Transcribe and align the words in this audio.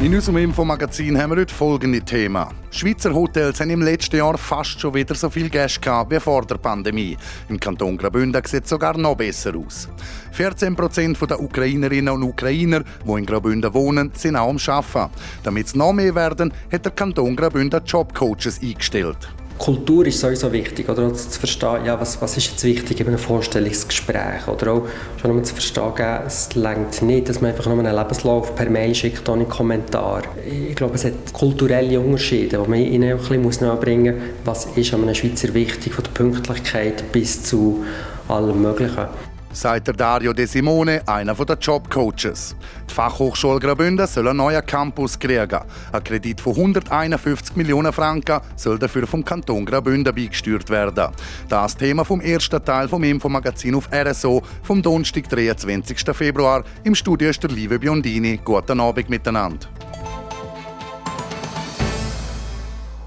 In 0.00 0.14
unserem 0.14 0.38
Infomagazin 0.38 1.20
haben 1.20 1.32
wir 1.32 1.40
heute 1.40 1.54
folgende 1.54 2.00
Themen. 2.00 2.46
Schweizer 2.70 3.12
Hotels 3.12 3.60
haben 3.60 3.68
im 3.68 3.82
letzten 3.82 4.16
Jahr 4.16 4.38
fast 4.38 4.80
schon 4.80 4.94
wieder 4.94 5.14
so 5.14 5.28
viel 5.28 5.50
Gäste 5.50 5.78
gehabt 5.78 6.10
wie 6.10 6.18
vor 6.18 6.46
der 6.46 6.54
Pandemie. 6.54 7.18
Im 7.50 7.60
Kanton 7.60 7.98
Graubünden 7.98 8.42
sieht 8.46 8.64
es 8.64 8.70
sogar 8.70 8.96
noch 8.96 9.16
besser 9.16 9.54
aus. 9.54 9.90
14 10.32 10.74
Prozent 10.74 11.20
der 11.20 11.38
Ukrainerinnen 11.38 12.14
und 12.14 12.22
Ukrainer, 12.22 12.82
die 13.04 13.12
in 13.12 13.26
Graubünden 13.26 13.74
wohnen, 13.74 14.10
sind 14.14 14.36
auch 14.36 14.48
am 14.48 14.56
Arbeiten. 14.56 15.12
Damit 15.42 15.66
es 15.66 15.74
noch 15.74 15.92
mehr 15.92 16.14
werden, 16.14 16.50
hat 16.72 16.86
der 16.86 16.92
Kanton 16.92 17.36
Graubünden 17.36 17.84
Jobcoaches 17.84 18.62
eingestellt. 18.62 19.28
Kultur 19.60 20.06
ist 20.06 20.18
sowieso 20.18 20.50
wichtig, 20.52 20.88
oder? 20.88 21.06
Auch 21.06 21.12
zu 21.12 21.38
verstehen, 21.38 21.84
ja, 21.84 22.00
was, 22.00 22.20
was 22.22 22.34
ist 22.38 22.52
jetzt 22.52 22.64
wichtig 22.64 22.98
in 22.98 23.08
einem 23.08 23.18
Vorstellungsgespräch, 23.18 24.48
oder? 24.48 24.72
Auch 24.72 24.82
schon 25.20 25.30
um 25.32 25.44
zu 25.44 25.52
verstehen, 25.52 25.92
es 26.26 26.54
längt 26.54 27.02
nicht, 27.02 27.28
dass 27.28 27.42
man 27.42 27.50
einfach 27.50 27.66
nur 27.66 27.78
einen 27.78 27.94
Lebenslauf 27.94 28.54
per 28.54 28.70
Mail 28.70 28.94
schickt 28.94 29.28
ohne 29.28 29.44
Kommentar. 29.44 30.22
Ich 30.46 30.74
glaube, 30.74 30.94
es 30.94 31.04
hat 31.04 31.32
kulturelle 31.34 32.00
Unterschiede, 32.00 32.56
die 32.56 32.70
man 32.70 32.80
ihnen 32.80 33.12
auch 33.12 33.30
ein 33.30 33.42
bisschen 33.42 33.66
nachbringen 33.66 34.16
muss, 34.16 34.66
was 34.66 34.76
ist 34.76 34.94
an 34.94 35.02
einem 35.02 35.14
Schweizer 35.14 35.52
wichtig, 35.52 35.92
von 35.92 36.04
der 36.04 36.12
Pünktlichkeit 36.12 37.12
bis 37.12 37.42
zu 37.42 37.84
allem 38.28 38.62
Möglichen 38.62 39.08
sagt 39.52 39.86
der 39.86 39.94
Dario 39.94 40.32
De 40.32 40.46
Simone, 40.46 41.02
einer 41.06 41.34
der 41.34 41.56
Jobcoaches. 41.56 42.56
Die 42.88 42.94
Fachhochschule 42.94 43.60
Graubünden 43.60 44.06
soll 44.06 44.28
einen 44.28 44.38
neuen 44.38 44.64
Campus 44.64 45.18
kriegen. 45.18 45.60
Ein 45.92 46.04
Kredit 46.04 46.40
von 46.40 46.54
151 46.54 47.56
Millionen 47.56 47.92
Franken 47.92 48.40
soll 48.56 48.78
dafür 48.78 49.06
vom 49.06 49.24
Kanton 49.24 49.64
Graubünden 49.64 50.14
beigesteuert 50.14 50.70
werden. 50.70 51.08
Das 51.48 51.76
Thema 51.76 52.04
vom 52.04 52.20
ersten 52.20 52.64
Teil 52.64 52.88
vom 52.88 53.02
Infomagazin 53.02 53.74
auf 53.74 53.88
RSO 53.92 54.42
vom 54.62 54.82
Donnerstag, 54.82 55.28
23. 55.28 55.98
Februar. 56.14 56.64
Im 56.84 56.94
Studio 56.94 57.30
ist 57.30 57.42
der 57.42 57.50
liebe 57.50 57.78
Biondini. 57.78 58.40
Guten 58.44 58.80
Abend 58.80 59.10
miteinander. 59.10 59.68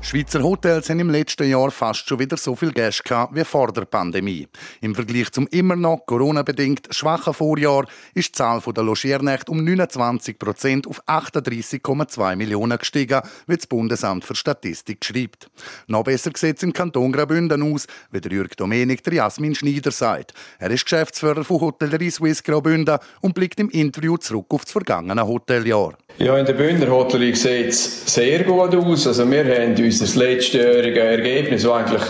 Schweizer 0.06 0.44
Hotels 0.44 0.90
haben 0.90 1.00
im 1.00 1.10
letzten 1.10 1.50
Jahr 1.50 1.72
fast 1.72 2.08
schon 2.08 2.20
wieder 2.20 2.36
so 2.36 2.58
viel 2.58 2.74
Gäste 2.74 3.04
gehabt 3.04 3.36
wie 3.36 3.46
vor 3.46 3.72
der 3.72 3.86
Pandemie. 3.86 4.50
Im 4.82 4.96
Vergleich 4.96 5.32
zum 5.32 5.48
immer 5.48 5.78
noch 5.78 6.06
Corona-bedingt 6.06 6.94
schwachen 6.94 7.34
Vorjahr 7.34 7.86
ist 8.14 8.28
die 8.28 8.32
Zahl 8.34 8.62
der 8.62 8.84
Logiernächte 8.84 9.50
um 9.50 9.64
29 9.64 10.38
Prozent 10.38 10.88
auf 10.88 11.02
38,2 11.08 12.36
Millionen 12.36 12.78
gestiegen, 12.78 13.22
wie 13.48 13.56
das 13.56 13.66
Bundesamt 13.66 14.26
für 14.26 14.36
Statistik 14.36 15.06
schreibt. 15.06 15.50
Noch 15.88 16.04
besser 16.04 16.32
sieht 16.36 16.58
es 16.58 16.64
im 16.64 16.74
Kanton 16.74 17.14
Graubünden 17.14 17.74
aus, 17.74 17.88
wie 18.12 18.20
der 18.20 18.32
Jürg 18.32 18.58
Domenik 18.58 19.04
der 19.06 19.14
Jasmin 19.14 19.56
Schneider 19.56 19.92
sagt. 19.92 20.34
Er 20.60 20.70
ist 20.70 20.84
Geschäftsführer 20.84 21.46
von 21.46 21.62
Hotellerie 21.62 22.12
Swiss 22.12 22.44
Graubünden 22.44 23.00
und 23.22 23.36
blickt 23.36 23.62
im 23.62 23.70
Interview 23.70 24.18
zurück 24.18 24.48
auf 24.50 24.66
das 24.66 24.74
vergangene 24.74 25.26
Hoteljahr. 25.26 25.98
Ja, 26.20 26.38
in 26.38 26.46
der 26.46 26.54
Bündner 26.54 26.92
Hotellerie 26.92 27.36
sieht 27.36 27.70
es 27.70 28.14
sehr 28.14 28.44
gut 28.44 28.76
aus. 28.76 29.08
Also 29.08 29.30
wir 29.30 29.44
haben 29.44 29.76
unser 29.84 30.20
letztjährige 30.20 31.00
Ergebnis, 31.00 31.64
das 31.64 31.72
eigentlich 31.72 32.04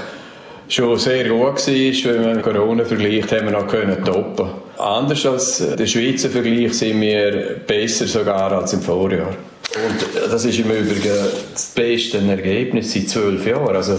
schon 0.68 0.98
sehr 1.00 1.30
gut 1.30 1.68
war, 1.68 2.14
wenn 2.14 2.22
man 2.22 2.42
Corona 2.42 2.84
vergleicht, 2.84 3.32
haben 3.32 3.46
wir 3.46 3.52
noch 3.52 3.68
können 3.68 4.04
toppen. 4.04 4.50
Anders 4.78 5.26
als 5.26 5.76
der 5.78 5.86
Schweizer 5.86 6.30
Vergleich 6.30 6.74
sind 6.74 7.00
wir 7.00 7.62
besser 7.66 8.06
sogar 8.06 8.52
als 8.52 8.74
im 8.74 8.82
Vorjahr. 8.82 9.36
Und 9.76 10.32
das 10.32 10.46
ist 10.46 10.60
im 10.60 10.70
Übrigen 10.70 11.16
das 11.54 11.72
beste 11.74 12.18
Ergebnis 12.18 12.94
seit 12.94 13.10
zwölf 13.10 13.46
Jahren. 13.48 13.76
Also 13.76 13.98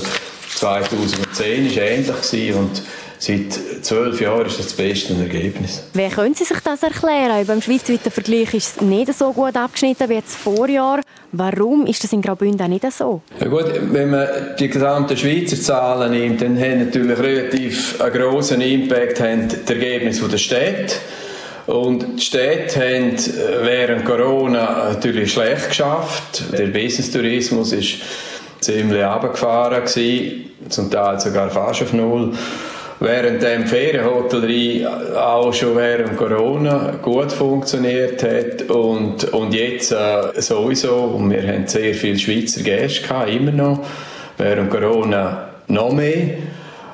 2010 0.57 1.77
war 1.77 1.83
ähnlich 1.83 2.55
und 2.55 2.83
Seit 3.27 3.55
zwölf 3.81 4.21
Jahren 4.21 4.45
ist 4.45 4.59
das 4.59 4.67
das 4.67 4.75
beste 4.75 5.15
Ergebnis. 5.15 5.83
Wie 5.95 6.09
können 6.11 6.35
Sie 6.35 6.45
sich 6.45 6.61
das 6.61 6.83
erklären? 6.83 7.47
Beim 7.47 7.63
schweizweiten 7.63 8.11
Vergleich 8.11 8.53
ist 8.53 8.77
es 8.77 8.81
nicht 8.83 9.15
so 9.15 9.33
gut 9.33 9.57
abgeschnitten 9.57 10.11
wie 10.11 10.21
das 10.21 10.35
Vorjahr. 10.35 11.01
Warum 11.33 11.87
ist 11.87 12.05
das 12.05 12.13
in 12.13 12.21
Graubünden 12.21 12.69
nicht 12.69 12.85
so? 12.93 13.23
Ja 13.41 13.49
gut, 13.49 13.65
wenn 13.81 14.11
man 14.11 14.29
die 14.59 14.69
gesamten 14.69 15.17
Schweizer 15.17 15.57
Zahlen 15.57 16.13
nimmt, 16.13 16.43
dann 16.43 16.61
haben 16.61 16.85
natürlich 16.85 17.19
relativ 17.19 17.99
einen 17.99 18.13
grossen 18.13 18.61
Impact 18.61 19.19
haben 19.21 19.49
die 19.49 19.73
Ergebnisse 19.73 20.29
der 20.29 20.37
Städte. 20.37 20.97
Und 21.67 22.19
die 22.19 22.23
Städte 22.23 22.79
haben 22.79 23.17
während 23.63 24.05
Corona 24.05 24.91
natürlich 24.93 25.33
schlecht 25.33 25.71
geschafft. 25.71 26.45
Der 26.53 26.67
Business-Tourismus 26.67 27.73
ist 27.73 27.95
ziemlich 28.61 29.03
runtergefahren, 29.03 29.87
zum 30.69 30.91
Teil 30.91 31.19
sogar 31.19 31.49
fast 31.49 31.81
auf 31.81 31.95
Null 31.95 32.35
während 33.05 33.43
die 33.43 33.69
Ferienhotellerie 33.69 34.87
auch 34.87 35.53
schon 35.53 35.77
während 35.77 36.17
Corona 36.17 36.95
gut 37.03 37.31
funktioniert 37.31 38.23
hat 38.23 38.63
und, 38.71 39.25
und 39.33 39.55
jetzt 39.55 39.93
äh, 39.93 40.41
sowieso, 40.41 40.95
und 40.95 41.31
wir 41.31 41.47
haben 41.47 41.67
sehr 41.67 41.95
viele 41.95 42.19
Schweizer 42.19 42.63
Gäste 42.63 43.03
gehabt, 43.03 43.31
immer 43.31 43.53
noch, 43.53 43.87
während 44.39 44.71
Corona 44.71 45.51
noch 45.69 45.93
mehr, 45.93 46.31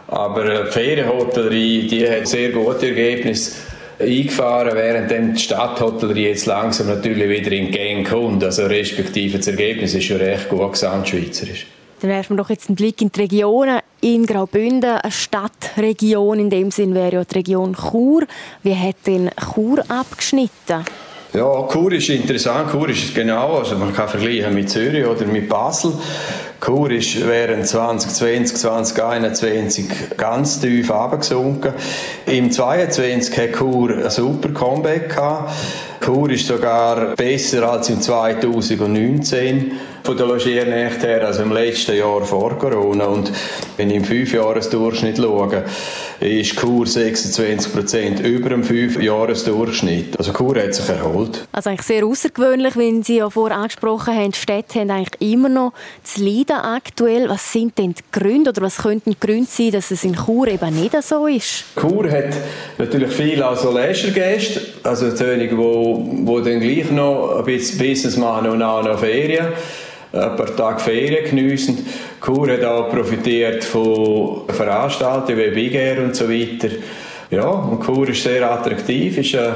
aber 0.09 0.65
die 0.65 0.70
Ferienhotellerie, 0.70 1.87
die 1.87 2.10
hat 2.10 2.26
sehr 2.26 2.50
gute 2.50 2.88
Ergebnisse 2.88 3.53
eingefahren, 3.99 4.75
während 4.75 5.37
die 5.37 5.41
Stadthotellerie 5.41 6.28
jetzt 6.28 6.47
langsam 6.47 6.88
natürlich 6.88 7.28
wieder 7.28 7.53
in 7.53 7.70
Gang 7.70 8.09
kommt, 8.09 8.43
also 8.43 8.66
respektive 8.66 9.38
das 9.38 9.47
Ergebnis 9.47 9.94
ist 9.94 10.04
schon 10.04 10.16
recht 10.16 10.49
gut 10.49 10.72
gesamtschweizerisch. 10.72 11.66
Dann 12.00 12.10
werfen 12.10 12.37
wir 12.37 12.43
doch 12.43 12.50
jetzt 12.50 12.69
einen 12.69 12.76
Blick 12.76 13.00
in 13.03 13.12
die 13.12 13.20
Regionen. 13.20 13.81
In 14.03 14.25
Graubünden, 14.25 14.93
eine 14.93 15.12
Stadtregion, 15.12 16.38
in 16.38 16.49
dem 16.49 16.71
Sinn 16.71 16.94
wäre 16.94 17.12
ja 17.16 17.25
die 17.25 17.34
Region 17.34 17.77
Chur. 17.77 18.22
Wie 18.62 18.75
hat 18.75 18.97
denn 19.06 19.31
Chur 19.53 19.84
abgeschnitten? 19.88 20.87
Ja, 21.34 21.69
Chur 21.71 21.93
ist 21.93 22.09
interessant. 22.09 22.71
Chur 22.71 22.88
ist 22.88 23.15
genau, 23.15 23.59
also 23.59 23.77
man 23.77 23.93
kann 23.93 24.09
vergleichen 24.09 24.55
mit 24.55 24.71
Zürich 24.71 25.05
oder 25.05 25.27
mit 25.27 25.50
Basel. 25.50 25.93
Chur 26.65 26.91
ist 26.91 27.27
während 27.28 27.66
2020, 27.66 28.56
2021 28.56 29.87
ganz 30.17 30.61
tief 30.61 30.91
abgesunken. 30.91 31.75
Im 32.25 32.50
2022 32.50 33.38
hat 33.38 33.53
Chur 33.59 33.99
ein 33.99 34.11
super 34.11 34.49
Comeback 34.49 35.11
gehabt. 35.11 35.53
Chur 36.03 36.31
ist 36.31 36.47
sogar 36.47 37.15
besser 37.17 37.71
als 37.71 37.91
im 37.91 38.00
2019 38.00 39.72
von 40.03 40.16
der 40.16 40.27
Logiernächte 40.27 41.06
her, 41.06 41.27
also 41.27 41.43
im 41.43 41.53
letzten 41.53 41.97
Jahr 41.97 42.22
vor 42.22 42.59
Corona. 42.59 43.06
Und 43.06 43.31
wenn 43.77 43.91
ich 43.91 43.97
im 43.97 44.05
Fünfjahresdurchschnitt 44.05 45.19
schaue, 45.19 45.65
ist 46.21 46.59
Chur 46.59 46.84
26% 46.84 48.22
über 48.22 48.50
dem 48.50 48.62
Fünfjahresdurchschnitt. 48.62 50.19
Also 50.19 50.33
Chur 50.33 50.56
hat 50.62 50.75
sich 50.75 50.88
erholt. 50.88 51.47
Also 51.53 51.71
eigentlich 51.71 51.87
sehr 51.87 52.05
außergewöhnlich, 52.05 52.77
wenn 52.77 53.03
Sie 53.03 53.19
ja 53.19 53.31
vorher 53.31 53.56
angesprochen 53.56 54.15
haben, 54.15 54.33
die 54.33 54.38
Städte 54.38 54.81
haben 54.81 54.91
eigentlich 54.91 55.33
immer 55.33 55.49
noch 55.49 55.72
zu 56.03 56.22
leiden 56.22 56.56
aktuell. 56.56 57.28
Was 57.28 57.53
sind 57.53 57.78
denn 57.78 57.94
die 57.94 58.03
Gründe 58.12 58.50
oder 58.50 58.62
was 58.62 58.78
könnten 58.78 59.12
die 59.12 59.21
Gründe 59.21 59.49
sein, 59.49 59.71
dass 59.71 59.91
es 59.91 60.05
in 60.05 60.15
Chur 60.15 60.49
eben 60.49 60.75
nicht 60.75 61.00
so 61.03 61.27
ist? 61.27 61.65
Chur 61.78 62.11
hat 62.11 62.34
natürlich 62.77 63.12
viele 63.12 63.47
also 63.47 63.71
Leisure-Gäste, 63.71 64.61
also 64.82 65.11
diejenigen, 65.11 65.56
die 65.56 66.27
wo, 66.27 66.41
dann 66.41 66.61
gleich 66.61 66.91
noch 66.91 67.38
ein 67.38 67.44
bisschen 67.44 67.78
Business 67.78 68.17
machen 68.17 68.50
und 68.50 68.62
auch 68.62 68.82
noch 68.82 68.99
Ferien, 68.99 69.49
ein 70.12 70.37
paar 70.37 70.56
Tage 70.56 70.81
Ferien 70.81 71.25
geniessen. 71.25 71.87
Chur 72.25 72.50
hat 72.50 72.65
auch 72.65 72.91
profitiert 72.91 73.65
von 73.65 74.43
Veranstaltungen 74.48 75.38
wie 75.38 75.50
Big 75.50 75.75
Air 75.75 76.03
und 76.03 76.16
so 76.16 76.28
weiter. 76.28 76.69
Ja, 77.31 77.47
und 77.47 77.84
Chur 77.84 78.09
ist 78.09 78.25
sehr 78.25 78.50
attraktiv, 78.50 79.16
ist 79.19 79.37
ein, 79.37 79.54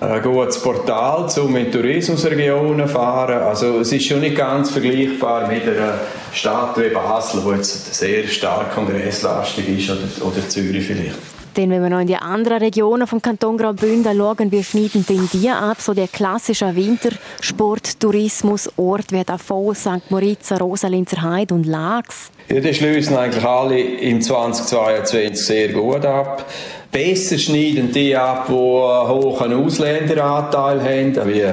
ein 0.00 0.22
gutes 0.22 0.62
Portal, 0.62 1.28
um 1.44 1.56
in 1.56 1.70
Tourismusregionen 1.70 2.88
zu 2.88 2.94
fahren. 2.94 3.42
Also 3.42 3.80
es 3.80 3.92
ist 3.92 4.06
schon 4.06 4.20
nicht 4.20 4.36
ganz 4.36 4.70
vergleichbar 4.70 5.46
mit 5.46 5.62
einer 5.64 6.00
Stadt 6.32 6.78
wie 6.78 6.88
Basel, 6.88 7.44
wo 7.44 7.52
jetzt 7.52 7.94
sehr 7.94 8.26
stark 8.26 8.74
kongresslastig 8.74 9.68
ist, 9.68 9.90
oder, 9.90 10.26
oder 10.26 10.48
Zürich 10.48 10.86
vielleicht. 10.86 11.41
Denn 11.56 11.70
wenn 11.70 11.82
wir 11.82 11.90
noch 11.90 12.00
in 12.00 12.06
die 12.06 12.16
anderen 12.16 12.58
Regionen 12.58 13.06
vom 13.06 13.20
Kanton 13.20 13.58
Graubünden 13.58 14.16
schauen, 14.16 14.50
wie 14.50 14.64
schneiden 14.64 15.04
denn 15.06 15.28
die 15.32 15.50
ab? 15.50 15.78
So 15.80 15.92
der 15.92 16.08
klassische 16.08 16.74
Wintersporttourismusort 16.74 19.12
wie 19.12 19.22
Davos, 19.22 19.80
St. 19.80 20.10
Moritz, 20.10 20.50
Rosalinzer 20.52 21.20
Heide 21.20 21.54
und 21.54 21.66
Lax. 21.66 22.30
Ja, 22.48 22.60
die 22.60 22.74
schließen 22.74 23.16
eigentlich 23.16 23.44
alle 23.44 23.80
im 23.80 24.20
2022 24.20 25.36
sehr 25.36 25.68
gut 25.68 26.04
ab. 26.04 26.44
Besser 26.90 27.38
schneiden 27.38 27.90
die 27.90 28.14
ab, 28.14 28.46
die 28.48 28.52
einen 28.52 29.08
hohen 29.08 29.64
Ausländeranteil 29.64 30.82
haben, 30.82 31.32
wie 31.32 31.44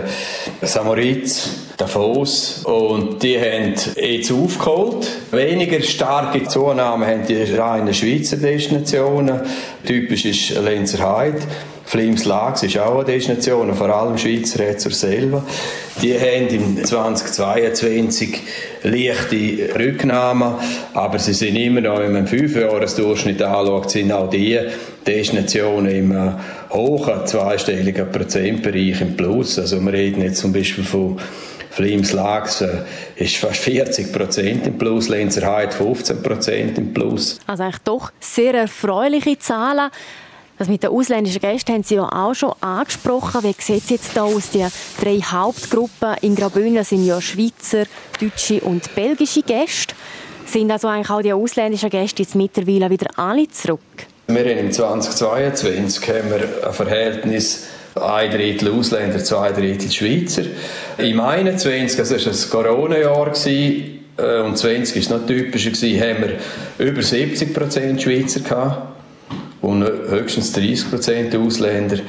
Samoritz, 0.66 1.50
Davos. 1.78 2.66
Und 2.66 3.24
die 3.24 3.40
haben 3.40 3.74
jetzt 3.96 4.32
aufgeholt. 4.34 5.08
Weniger 5.32 5.82
starke 5.82 6.44
Zunahme 6.44 7.08
haben 7.08 7.26
die 7.26 7.42
reinen 7.42 7.94
Schweizer 7.94 8.36
Destinationen. 8.36 9.40
Typisch 9.86 10.26
ist 10.26 10.50
Lenzerheide. 10.62 11.40
Flims 11.90 12.26
Lags 12.26 12.62
ist 12.62 12.78
auch 12.78 12.98
eine 12.98 13.06
Destination, 13.06 13.74
vor 13.74 13.90
allem 13.90 14.16
Schweizer 14.16 14.60
Rätsel 14.60 14.94
selber. 14.94 15.44
Die 16.00 16.14
haben 16.14 16.48
im 16.50 16.86
2022 16.86 18.42
leichte 18.84 19.74
Rücknahmen, 19.74 20.54
aber 20.94 21.18
sie 21.18 21.34
sind 21.34 21.56
immer 21.56 21.82
noch, 21.82 21.98
wenn 21.98 22.14
man 22.14 22.28
fünf 22.28 22.54
Durchschnitt 22.54 23.42
anschaut, 23.42 23.90
sind 23.90 24.12
auch 24.12 24.30
die 24.30 24.60
Destinationen 25.08 25.92
im 25.92 26.36
hohen 26.70 27.26
zweistelligen 27.26 28.12
Prozentbereich 28.12 29.02
im 29.02 29.18
Plus. 29.18 29.58
Also 29.58 29.82
wir 29.82 29.92
reden 29.92 30.22
jetzt 30.22 30.42
zum 30.42 30.54
Beispiel 30.54 30.84
von 30.84 31.18
Flims 31.72 32.14
Lags 32.14 32.62
äh, 32.62 32.84
ist 33.16 33.38
fast 33.38 33.62
40 33.62 34.14
Prozent 34.14 34.68
im 34.68 34.78
Plus, 34.78 35.10
Lenzerheide 35.10 35.72
15 35.72 36.22
Prozent 36.22 36.78
im 36.78 36.94
Plus. 36.94 37.40
Also 37.48 37.64
eigentlich 37.64 37.80
doch 37.80 38.12
sehr 38.20 38.54
erfreuliche 38.54 39.40
Zahlen. 39.40 39.90
Das 40.60 40.68
mit 40.68 40.84
den 40.84 40.90
ausländischen 40.90 41.40
Gästen 41.40 41.72
haben 41.72 41.84
Sie 41.84 41.96
ja 41.96 42.04
auch 42.04 42.34
schon 42.34 42.52
angesprochen. 42.60 43.44
Wie 43.44 43.56
sieht 43.58 43.82
es 43.82 43.90
jetzt 43.90 44.18
da 44.18 44.24
aus? 44.24 44.50
Die 44.50 44.66
drei 45.02 45.20
Hauptgruppen 45.20 46.16
in 46.22 46.36
Graubünden 46.36 46.84
sind 46.84 47.06
ja 47.06 47.22
Schweizer, 47.22 47.86
deutsche 48.20 48.60
und 48.60 48.94
belgische 48.94 49.42
Gäste. 49.42 49.96
Sind 50.46 50.70
also 50.70 50.90
eigentlich 50.90 51.10
auch 51.12 51.22
die 51.22 51.32
ausländischen 51.32 51.90
Gäste 51.90 52.24
jetzt 52.24 52.36
mittlerweile 52.36 52.90
wieder 52.90 53.08
alle 53.16 53.48
zurück? 53.48 53.80
Wir 54.28 54.42
haben 54.42 54.66
im 54.66 54.72
2022 54.74 56.10
haben 56.10 56.30
wir 56.30 56.68
ein 56.68 56.74
Verhältnis 56.74 57.68
ein 57.96 58.30
Drittel 58.30 58.74
Ausländer, 58.78 59.24
zwei 59.24 59.54
Drittel 59.54 59.90
Schweizer. 59.90 60.44
Im 60.98 61.22
21, 61.22 62.00
also 62.00 62.16
das 62.16 62.54
war 62.54 62.66
ein 62.66 62.66
Corona-Jahr, 62.66 63.32
äh, 63.48 64.42
und 64.42 64.58
20 64.58 65.10
war 65.10 65.20
noch 65.20 65.26
typischer, 65.26 65.72
haben 65.72 66.22
wir 66.22 66.86
über 66.86 67.00
70% 67.00 68.02
Schweizer 68.02 68.42
gehabt 68.42 68.99
und 69.62 69.84
höchstens 69.84 70.56
30% 70.56 71.38
Ausländer. 71.38 72.00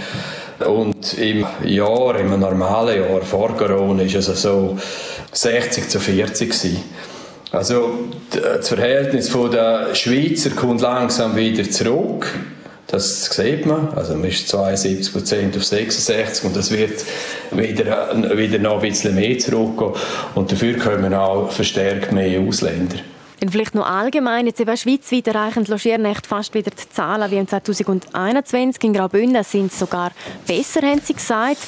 Und 0.67 1.15
im 1.19 1.47
Jahr, 1.65 2.19
im 2.21 2.39
normalen 2.39 3.03
Jahr 3.03 3.23
vor 3.23 3.57
Corona, 3.57 4.01
war 4.01 4.07
es 4.07 4.29
also 4.29 4.35
so 4.35 4.79
60 5.33 5.89
zu 5.89 6.01
40 6.01 6.51
gewesen. 6.51 6.85
Also 7.53 7.99
das 8.31 8.69
Verhältnis 8.69 9.33
der 9.53 9.95
Schweizer 9.95 10.51
kommt 10.51 10.83
langsam 10.83 11.35
wieder 11.35 11.69
zurück. 11.69 12.27
Das 12.87 13.27
sieht 13.27 13.67
man. 13.67 13.89
Also 13.95 14.15
man 14.15 14.29
ist 14.29 14.49
72 14.49 15.13
Prozent 15.13 15.57
auf 15.57 15.65
66 15.65 16.45
und 16.45 16.57
das 16.57 16.71
wird 16.71 17.05
wieder, 17.51 18.37
wieder 18.37 18.59
noch 18.59 18.83
ein 18.83 18.89
bisschen 18.89 19.15
mehr 19.15 19.39
zurückgehen. 19.39 19.93
Und 20.35 20.51
dafür 20.51 20.77
kommen 20.77 21.15
auch 21.15 21.51
verstärkt 21.51 22.13
mehr 22.13 22.41
Ausländer. 22.41 22.97
Und 23.41 23.51
vielleicht 23.51 23.75
noch 23.75 23.87
allgemein, 23.87 24.47
jetzt 24.47 24.61
eben 24.61 24.77
schweizweit 24.77 25.27
erreichen 25.27 25.65
Logiernächte 25.65 26.29
fast 26.29 26.53
wieder 26.55 26.71
die 26.71 26.89
Zahlen 26.91 27.31
wie 27.31 27.39
im 27.39 27.49
2021. 27.49 28.85
In 28.85 28.93
Graubünden 28.93 29.43
sind 29.45 29.73
es 29.73 29.79
sogar 29.79 30.13
besser, 30.47 30.83
haben 30.83 31.01
sie 31.01 31.15
gesagt. 31.15 31.59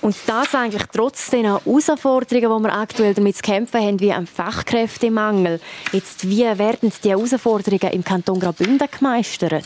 Und 0.00 0.16
das 0.26 0.54
eigentlich 0.54 0.82
trotz 0.92 1.30
den 1.30 1.44
Herausforderungen, 1.44 2.58
die 2.58 2.68
wir 2.68 2.74
aktuell 2.74 3.14
damit 3.14 3.36
zu 3.36 3.42
kämpfen 3.42 3.80
haben, 3.80 4.00
wie 4.00 4.12
am 4.12 4.26
Fachkräftemangel. 4.26 5.60
Jetzt, 5.92 6.28
wie 6.28 6.42
werden 6.42 6.92
die 7.04 7.10
Herausforderungen 7.10 7.92
im 7.92 8.04
Kanton 8.04 8.40
Graubünden 8.40 8.88
gemeistert? 8.90 9.64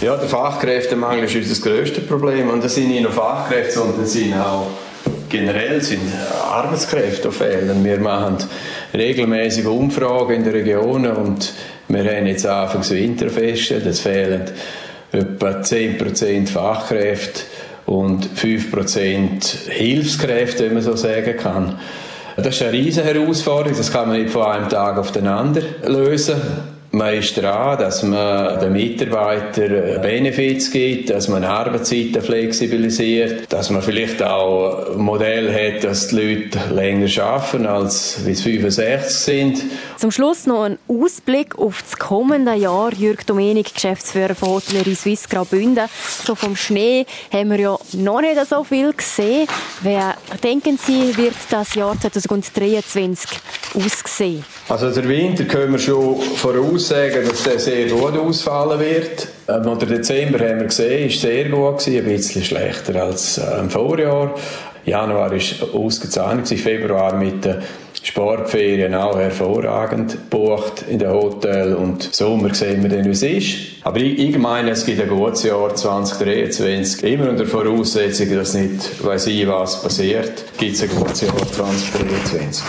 Ja, 0.00 0.16
der 0.16 0.28
Fachkräftemangel 0.28 1.24
ist 1.24 1.36
unser 1.36 1.70
grösstes 1.70 2.06
Problem. 2.06 2.50
Und 2.50 2.62
das 2.62 2.74
sind 2.74 2.88
nicht 2.88 3.02
nur 3.02 3.12
Fachkräfte, 3.12 3.72
sondern 3.72 4.06
sind 4.06 4.34
auch 4.34 4.68
generell 5.28 5.80
sind 5.82 6.02
Arbeitskräfte 6.50 7.30
fehlen. 7.32 7.84
Wir 7.84 7.98
machen 7.98 8.38
regelmäßig 8.94 9.66
Umfragen 9.66 10.36
in 10.36 10.44
den 10.44 10.52
Regionen 10.52 11.16
und 11.16 11.52
wir 11.88 12.04
haben 12.04 12.26
jetzt 12.26 12.46
Anfangs 12.46 12.90
Winter 12.90 13.30
festgestellt, 13.30 13.86
es 13.86 14.00
fehlen 14.00 14.42
etwa 15.12 15.48
10% 15.48 16.48
Fachkräfte 16.48 17.42
und 17.86 18.26
5% 18.26 19.70
Hilfskräfte, 19.70 20.66
wenn 20.66 20.74
man 20.74 20.82
so 20.82 20.96
sagen 20.96 21.36
kann. 21.36 21.78
Das 22.36 22.54
ist 22.54 22.62
eine 22.62 22.72
riesige 22.72 23.06
Herausforderung, 23.06 23.76
das 23.76 23.92
kann 23.92 24.08
man 24.08 24.20
nicht 24.20 24.30
von 24.30 24.44
einem 24.44 24.68
Tag 24.68 24.98
auf 24.98 25.10
den 25.12 25.26
anderen 25.26 25.66
lösen. 25.86 26.40
Man 26.98 27.14
ist 27.14 27.40
dran, 27.40 27.78
dass 27.78 28.02
man 28.02 28.58
den 28.58 28.72
Mitarbeitern 28.72 30.02
Benefits 30.02 30.68
gibt, 30.72 31.10
dass 31.10 31.28
man 31.28 31.44
Arbeitszeiten 31.44 32.20
flexibilisiert, 32.20 33.52
dass 33.52 33.70
man 33.70 33.82
vielleicht 33.82 34.20
auch 34.20 34.90
ein 34.90 34.98
Modell 34.98 35.48
hat, 35.54 35.84
dass 35.84 36.08
die 36.08 36.16
Leute 36.16 36.58
länger 36.74 37.08
arbeiten 37.22 37.66
als 37.66 38.20
bis 38.24 38.42
65 38.42 39.12
sind. 39.12 39.62
Zum 39.96 40.10
Schluss 40.10 40.46
noch 40.46 40.64
ein 40.64 40.76
Ausblick 40.88 41.56
auf 41.56 41.82
das 41.82 42.00
kommende 42.00 42.54
Jahr. 42.54 42.92
Jürg 42.92 43.24
Domenik, 43.24 43.74
Geschäftsführer 43.74 44.34
von 44.34 44.48
Hotellerie 44.48 44.96
Suisse 44.96 45.28
Graubünden. 45.28 45.86
So 46.24 46.34
vom 46.34 46.56
Schnee 46.56 47.06
haben 47.32 47.50
wir 47.50 47.60
ja 47.60 47.78
noch 47.92 48.20
nicht 48.20 48.44
so 48.44 48.64
viel 48.64 48.92
gesehen. 48.92 49.46
Wer 49.82 50.16
denken 50.42 50.76
Sie, 50.84 51.16
wird 51.16 51.36
das 51.48 51.76
Jahr 51.76 51.96
2023 52.00 53.38
aussehen? 53.74 54.44
Also 54.68 54.90
der 54.90 55.08
Winter 55.08 55.44
können 55.44 55.72
wir 55.72 55.78
schon 55.78 56.20
voraussagen, 56.88 57.28
dass 57.28 57.42
der 57.42 57.58
sehr 57.58 57.88
gut 57.88 58.16
ausfallen 58.16 58.80
wird. 58.80 59.28
Ähm, 59.48 59.78
der 59.78 59.88
Dezember 59.88 60.38
haben 60.38 60.60
wir 60.60 60.66
gesehen, 60.66 61.08
ist 61.08 61.20
sehr 61.20 61.48
gut 61.48 61.86
ein 61.86 62.04
bisschen 62.04 62.44
schlechter 62.44 63.02
als 63.02 63.38
äh, 63.38 63.60
im 63.60 63.70
Vorjahr. 63.70 64.34
Januar 64.84 65.30
war 65.30 65.74
ausgezeichnet, 65.74 66.48
Februar 66.48 67.14
mit 67.14 67.44
den 67.44 67.56
Sportferien 68.02 68.94
auch 68.94 69.18
hervorragend 69.18 70.12
gebucht 70.12 70.84
in 70.88 70.98
den 70.98 71.10
Hotel 71.10 71.74
und 71.74 72.14
Sommer 72.14 72.54
sehen 72.54 72.82
wir 72.82 72.88
dann, 72.88 73.04
wie 73.04 73.10
es 73.10 73.22
ist. 73.22 73.56
Aber 73.84 73.98
ich, 73.98 74.18
ich 74.18 74.38
meine, 74.38 74.70
es 74.70 74.86
gibt 74.86 75.02
ein 75.02 75.08
gutes 75.08 75.42
Jahr 75.42 75.74
2023. 75.74 77.02
Immer 77.02 77.30
unter 77.30 77.44
Voraussetzung, 77.44 78.34
dass 78.34 78.54
nicht 78.54 79.04
weiss 79.04 79.26
ich 79.26 79.46
was 79.46 79.82
passiert, 79.82 80.44
gibt 80.56 80.76
es 80.76 80.82
ein 80.82 80.88
gutes 80.88 81.20
Jahr 81.20 81.36
2023. 81.36 82.64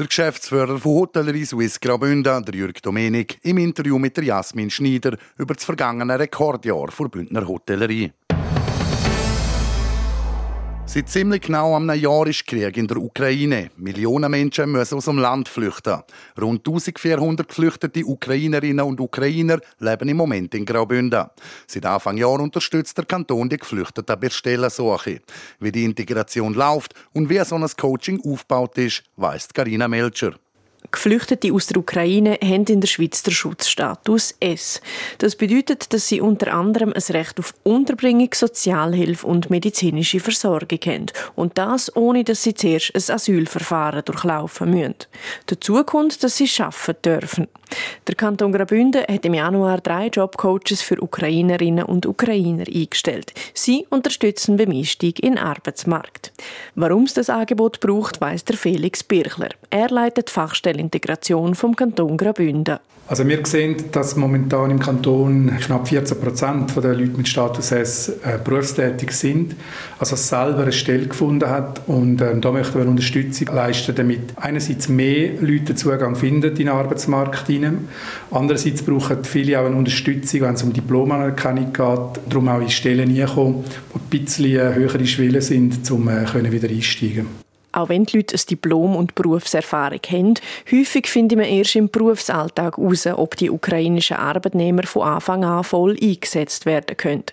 Der 0.00 0.06
Geschäftsführer 0.06 0.78
von 0.78 0.92
Hotellerie 0.92 1.44
Suisse 1.44 1.78
Graubünden, 1.78 2.42
der 2.42 2.54
Jürg 2.54 2.80
Domenik, 2.80 3.38
im 3.42 3.58
Interview 3.58 3.98
mit 3.98 4.16
der 4.16 4.24
Jasmin 4.24 4.70
Schneider 4.70 5.18
über 5.36 5.52
das 5.52 5.66
vergangene 5.66 6.18
Rekordjahr 6.18 6.86
der 6.86 7.08
Bündner 7.10 7.46
Hotellerie. 7.46 8.10
Seit 10.92 11.08
ziemlich 11.08 11.42
genau 11.42 11.76
einem 11.76 11.96
Jahr 11.96 12.26
ist 12.26 12.44
Krieg 12.48 12.76
in 12.76 12.88
der 12.88 12.96
Ukraine. 12.96 13.70
Millionen 13.76 14.28
Menschen 14.28 14.72
müssen 14.72 14.96
aus 14.96 15.04
dem 15.04 15.18
Land 15.18 15.48
flüchten. 15.48 16.02
Rund 16.36 16.66
1400 16.66 17.46
geflüchtete 17.46 18.04
Ukrainerinnen 18.04 18.84
und 18.84 18.98
Ukrainer 18.98 19.60
leben 19.78 20.08
im 20.08 20.16
Moment 20.16 20.52
in 20.56 20.66
Graubünden. 20.66 21.26
Seit 21.68 21.86
Anfang 21.86 22.16
Jahr 22.16 22.40
unterstützt 22.40 22.98
der 22.98 23.04
Kanton 23.04 23.48
die 23.48 23.58
Geflüchteten 23.58 24.18
bei 24.18 24.30
Stellensuche. 24.30 25.20
Wie 25.60 25.70
die 25.70 25.84
Integration 25.84 26.54
läuft 26.54 26.94
und 27.12 27.30
wie 27.30 27.44
so 27.44 27.54
ein 27.54 27.68
Coaching 27.76 28.20
aufgebaut 28.24 28.76
ist, 28.76 29.04
weiss 29.14 29.46
Karina 29.46 29.86
Melcher. 29.86 30.34
Geflüchtete 30.92 31.52
aus 31.52 31.66
der 31.66 31.78
Ukraine 31.78 32.38
haben 32.42 32.64
in 32.64 32.80
der 32.80 32.88
Schweiz 32.88 33.22
den 33.22 33.32
Schutzstatus 33.32 34.34
S. 34.40 34.80
Das 35.18 35.36
bedeutet, 35.36 35.92
dass 35.92 36.08
sie 36.08 36.20
unter 36.20 36.52
anderem 36.52 36.92
ein 36.92 37.02
Recht 37.14 37.38
auf 37.38 37.54
Unterbringung, 37.62 38.30
Sozialhilfe 38.34 39.26
und 39.26 39.50
medizinische 39.50 40.20
Versorgung 40.20 40.80
haben. 40.86 41.06
Und 41.36 41.58
das, 41.58 41.94
ohne 41.94 42.24
dass 42.24 42.42
sie 42.42 42.54
zuerst 42.54 42.94
ein 42.94 43.14
Asylverfahren 43.14 44.04
durchlaufen 44.04 44.70
müssen. 44.70 44.94
Dazu 45.46 45.82
kommt, 45.84 46.22
dass 46.24 46.36
sie 46.36 46.50
arbeiten 46.58 47.02
dürfen. 47.02 47.48
Der 48.08 48.16
Kanton 48.16 48.50
Graubünden 48.50 49.04
hat 49.08 49.24
im 49.24 49.34
Januar 49.34 49.80
drei 49.80 50.08
Jobcoaches 50.08 50.82
für 50.82 51.00
Ukrainerinnen 51.00 51.84
und 51.84 52.04
Ukrainer 52.04 52.64
eingestellt. 52.66 53.32
Sie 53.54 53.86
unterstützen 53.90 54.56
beim 54.56 54.70
Einstieg 54.70 55.22
in 55.22 55.36
den 55.36 55.44
Arbeitsmarkt. 55.44 56.32
Warum 56.74 57.04
es 57.04 57.14
das 57.14 57.30
Angebot 57.30 57.78
braucht, 57.78 58.20
weiss 58.20 58.44
der 58.44 58.56
Felix 58.56 59.04
Birchler. 59.04 59.50
Er 59.70 59.88
leitet 59.88 60.30
Fachstelle 60.30 60.79
Integration 60.80 61.54
vom 61.54 61.76
Kanton 61.76 62.16
Graubünden. 62.16 62.78
Also 63.10 63.26
wir 63.26 63.44
sehen, 63.44 63.74
dass 63.90 64.14
momentan 64.14 64.70
im 64.70 64.78
Kanton 64.78 65.50
knapp 65.60 65.88
14 65.88 66.20
Prozent 66.20 66.76
der 66.76 66.94
Leute 66.94 67.16
mit 67.16 67.26
Status 67.26 67.72
S 67.72 68.08
äh, 68.08 68.38
berufstätig 68.38 69.10
sind, 69.10 69.56
also 69.98 70.14
selber 70.14 70.62
eine 70.62 70.70
Stelle 70.70 71.08
gefunden 71.08 71.50
hat 71.50 71.80
und 71.88 72.20
äh, 72.20 72.38
da 72.38 72.52
möchten 72.52 72.78
wir 72.78 72.86
Unterstützung 72.86 73.48
leisten, 73.52 73.96
damit 73.96 74.20
einerseits 74.36 74.88
mehr 74.88 75.32
Leute 75.40 75.74
Zugang 75.74 76.14
finden 76.14 76.50
in 76.50 76.54
den 76.54 76.68
Arbeitsmarkt 76.68 77.48
hinein, 77.48 77.88
andererseits 78.30 78.82
brauchen 78.82 79.24
viele 79.24 79.58
auch 79.58 79.66
eine 79.66 79.74
Unterstützung, 79.74 80.42
wenn 80.42 80.54
es 80.54 80.62
um 80.62 80.72
Diplomanerkennung 80.72 81.72
geht, 81.72 82.20
darum 82.28 82.48
auch 82.48 82.60
in 82.60 82.70
Stellen 82.70 83.10
hineinkommen, 83.10 83.64
die 83.64 84.18
ein 84.18 84.22
bisschen 84.22 84.56
äh, 84.56 84.72
höhere 84.72 85.04
Schwellen 85.04 85.40
sind, 85.40 85.90
um 85.90 86.08
äh, 86.08 86.52
wieder 86.52 86.68
einsteigen 86.68 87.49
auch 87.72 87.88
wenn 87.88 88.04
die 88.04 88.18
Leute 88.18 88.36
ein 88.36 88.40
Diplom 88.48 88.96
und 88.96 89.14
Berufserfahrung 89.14 90.00
haben, 90.10 90.34
häufig 90.70 91.06
findet 91.06 91.38
man 91.38 91.46
erst 91.46 91.76
im 91.76 91.88
Berufsalltag 91.88 92.76
heraus, 92.76 93.06
ob 93.06 93.36
die 93.36 93.50
ukrainischen 93.50 94.16
Arbeitnehmer 94.16 94.84
von 94.84 95.02
Anfang 95.02 95.44
an 95.44 95.64
voll 95.64 95.96
eingesetzt 96.00 96.66
werden 96.66 96.96
können. 96.96 97.24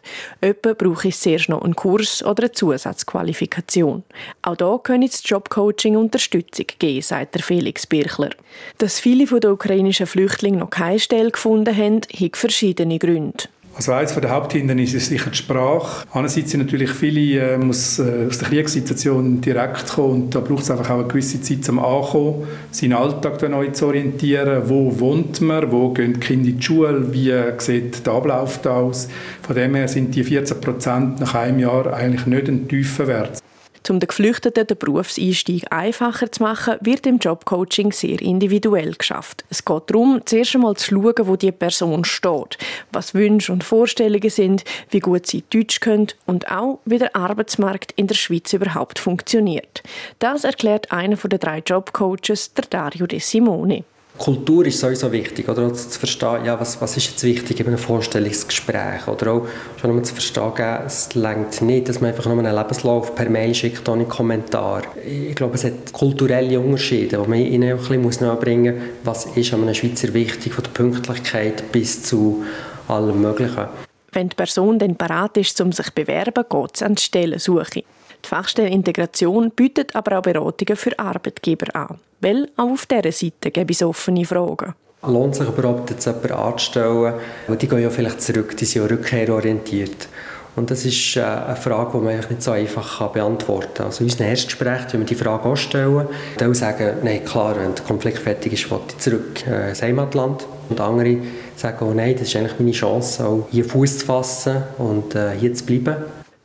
Jemand 0.41 0.77
brauche 0.77 1.08
ich 1.08 1.17
zuerst 1.17 1.50
noch 1.50 1.63
einen 1.63 1.75
Kurs 1.75 2.24
oder 2.24 2.44
eine 2.44 2.51
Zusatzqualifikation. 2.51 4.03
Auch 4.41 4.56
da 4.56 4.77
können 4.82 5.08
das 5.08 5.22
Jobcoaching 5.24 5.98
Unterstützung 5.98 6.67
geben, 6.79 7.01
sagt 7.01 7.36
der 7.36 7.44
Felix 7.44 7.88
Birchler. 7.88 8.32
Dass 8.77 9.00
viele 9.00 9.25
den 9.25 9.51
ukrainischen 9.51 10.08
Flüchtlingen 10.08 10.60
noch 10.60 10.70
keine 10.70 11.00
Stelle 11.00 11.32
gefunden 11.32 11.75
haben, 11.75 12.01
hat 12.01 12.38
verschiedene 12.38 13.00
Gründe. 13.00 13.46
Also 13.77 13.93
eines 13.93 14.15
der 14.15 14.31
Haupthindernisse 14.31 14.98
ist 14.98 15.10
sicher 15.10 15.29
die 15.29 15.38
Sprache. 15.38 16.03
Einerseits 16.12 16.50
sind 16.50 16.62
natürlich 16.62 16.89
viele 16.89 17.53
äh, 17.53 17.57
muss 17.60 18.00
äh, 18.00 18.25
aus 18.27 18.39
der 18.39 18.48
Kriegssituation 18.48 19.39
direkt 19.39 19.89
kommen 19.89 20.24
und 20.24 20.36
da 20.36 20.39
braucht 20.39 20.63
es 20.63 20.72
einfach 20.72 20.89
auch 20.89 21.00
eine 21.00 21.07
gewisse 21.07 21.39
Zeit 21.41 21.63
zum 21.63 21.77
Ankommen, 21.77 22.48
seinen 22.72 22.93
Alltag 22.93 23.39
neu 23.48 23.67
zu 23.67 23.86
orientieren. 23.86 24.63
Wo 24.65 25.00
wohnt 25.00 25.41
man? 25.41 25.72
Wo 25.72 25.89
gehen 25.89 26.13
die 26.13 26.19
Kinder 26.19 26.50
in 26.50 26.57
die 26.57 26.63
Schule? 26.63 27.13
Wie 27.13 27.31
sieht 27.60 28.03
der 28.03 28.13
Ablauf 28.13 28.60
da 28.63 28.77
aus? 28.77 29.10
Von 29.43 29.55
dem 29.55 29.75
her 29.75 29.88
sind 29.88 30.15
die 30.15 30.24
14 30.24 30.60
Prozent 30.60 31.19
nach 31.19 31.36
einem 31.36 31.60
Jahr 31.60 31.93
eigentlich 31.93 32.25
nicht 32.25 32.48
ein 32.48 32.67
tiefer 32.67 33.05
Wert. 33.05 33.43
Um 33.89 34.00
den 34.00 34.08
Geflüchteten 34.08 34.67
den 34.67 34.77
Berufseinstieg 34.77 35.72
einfacher 35.72 36.32
zu 36.32 36.44
machen, 36.44 36.75
wird 36.82 37.06
im 37.06 37.17
Jobcoaching 37.17 37.91
sehr 37.91 38.22
individuell 38.22 38.94
geschafft. 38.94 39.46
Es 39.50 39.63
geht 39.63 39.84
darum, 39.88 40.22
zuerst 40.25 40.56
einmal 40.56 40.75
zu 40.75 40.96
schauen, 40.96 41.27
wo 41.27 41.36
die 41.36 41.51
Person 41.51 42.03
steht, 42.03 42.58
was 42.91 43.13
Wünsche 43.13 43.51
und 43.51 43.63
Vorstellungen 43.63 44.29
sind, 44.29 44.63
wie 44.89 45.00
gut 45.00 45.27
sie 45.27 45.44
Deutsch 45.50 45.79
können 45.79 46.08
und 46.25 46.51
auch, 46.51 46.79
wie 46.86 46.98
der 46.98 47.15
Arbeitsmarkt 47.15 47.94
in 47.94 48.08
der 48.08 48.15
Schweiz 48.15 48.53
überhaupt 48.53 49.00
funktioniert. 49.00 49.84
Das 50.20 50.44
erklärt 50.44 50.91
einer 50.91 51.15
der 51.15 51.39
drei 51.39 51.60
Jobcoaches, 51.60 52.53
der 52.53 52.65
Dario 52.70 53.08
De 53.08 53.20
Simone. 53.20 53.84
Kultur 54.17 54.65
ist 54.65 54.79
sowieso 54.79 55.12
wichtig, 55.12 55.47
oder 55.47 55.74
zu 55.74 56.00
verstehen, 56.00 56.45
ja, 56.45 56.59
was, 56.59 56.81
was 56.81 56.97
ist 56.97 57.12
jetzt 57.12 57.24
wichtig 57.24 57.59
in 57.59 57.67
einem 57.67 57.77
Vorstellungsgespräch, 57.77 59.07
oder 59.07 59.33
auch 59.33 59.47
schon 59.79 59.91
um 59.91 60.03
zu 60.03 60.13
verstehen, 60.13 60.53
es 60.86 61.13
längt 61.15 61.62
nicht, 61.62 61.89
dass 61.89 62.01
man 62.01 62.12
einfach 62.12 62.25
nur 62.25 62.38
einen 62.38 62.55
Lebenslauf 62.55 63.15
per 63.15 63.29
Mail 63.29 63.53
schickt 63.53 63.88
ohne 63.88 64.05
Kommentar. 64.05 64.81
Ich 65.05 65.36
glaube, 65.36 65.55
es 65.55 65.63
hat 65.63 65.93
kulturelle 65.93 66.59
Unterschiede, 66.59 67.19
wo 67.19 67.25
man 67.25 67.39
ihnen 67.39 67.77
ein 67.77 67.77
bisschen 67.77 68.27
nachbringen 68.27 68.75
muss, 68.75 68.86
was 69.03 69.25
ist 69.38 69.53
an 69.53 69.63
einem 69.63 69.74
Schweizer 69.74 70.13
wichtig, 70.13 70.53
von 70.53 70.63
der 70.63 70.71
Pünktlichkeit 70.71 71.71
bis 71.71 72.03
zu 72.03 72.43
allem 72.88 73.21
Möglichen. 73.21 73.65
Wenn 74.12 74.29
die 74.29 74.36
Person 74.36 74.79
dann 74.79 74.95
bereit 74.95 75.38
ist, 75.38 75.59
um 75.62 75.71
sich 75.71 75.88
zu 75.88 75.91
bewerben, 75.93 76.43
geht 76.50 76.75
es 76.75 76.81
an 76.81 76.95
die 76.95 77.03
Stellensuche. 77.03 77.83
Die 78.24 78.29
Fachstelle 78.29 78.69
Integration 78.69 79.51
bietet 79.51 79.95
aber 79.95 80.19
auch 80.19 80.21
Beratungen 80.21 80.75
für 80.75 80.97
Arbeitgeber 80.97 81.75
an. 81.75 82.00
Weil 82.21 82.50
auch 82.57 82.71
auf 82.71 82.86
dieser 82.86 83.12
Seite 83.12 83.51
gibt 83.51 83.71
es 83.71 83.83
offene 83.83 84.25
Fragen. 84.25 84.74
Lohnt 85.03 85.36
sich 85.36 85.47
überhaupt 85.47 85.89
jetzt 85.91 86.05
jemanden 86.05 86.31
anzustellen? 86.31 87.13
Weil 87.47 87.57
die 87.57 87.67
gehen 87.67 87.81
ja 87.81 87.89
vielleicht 87.89 88.21
zurück, 88.21 88.57
die 88.57 88.65
sind 88.65 88.81
ja 88.81 88.88
rückkehrorientiert. 88.89 90.09
Und 90.57 90.71
das 90.71 90.86
ist 90.86 91.15
äh, 91.15 91.21
eine 91.21 91.55
Frage, 91.55 92.00
die 92.00 92.03
man 92.03 92.15
nicht 92.15 92.41
so 92.41 92.50
einfach 92.50 93.07
beantworten 93.09 93.69
kann. 93.75 93.86
Also 93.86 94.03
in 94.03 94.09
unserem 94.09 94.29
Erstgespräch, 94.31 94.91
wenn 94.91 95.01
wir 95.01 95.07
die 95.07 95.13
Frage 95.13 95.45
auch 95.45 95.55
stellen, 95.55 96.07
dann 96.39 96.55
sagen, 96.55 96.97
nein, 97.03 97.24
klar, 97.24 97.55
wenn 97.59 97.75
der 97.75 97.86
Konflikt 97.86 98.17
fertig 98.17 98.53
ist, 98.53 98.71
will 98.71 98.79
ich 98.88 98.97
zurück 98.97 99.45
äh, 99.47 99.69
ins 99.69 99.83
Heimatland. 99.83 100.47
Und 100.69 100.81
andere 100.81 101.17
sagen, 101.55 101.86
oh 101.88 101.93
nein, 101.93 102.13
das 102.13 102.29
ist 102.29 102.36
eigentlich 102.36 102.59
meine 102.59 102.71
Chance, 102.71 103.24
auch 103.24 103.47
hier 103.51 103.65
Fuß 103.65 104.00
zu 104.00 104.05
fassen 104.07 104.63
und 104.79 105.13
äh, 105.13 105.33
hier 105.38 105.53
zu 105.53 105.63
bleiben. 105.63 105.97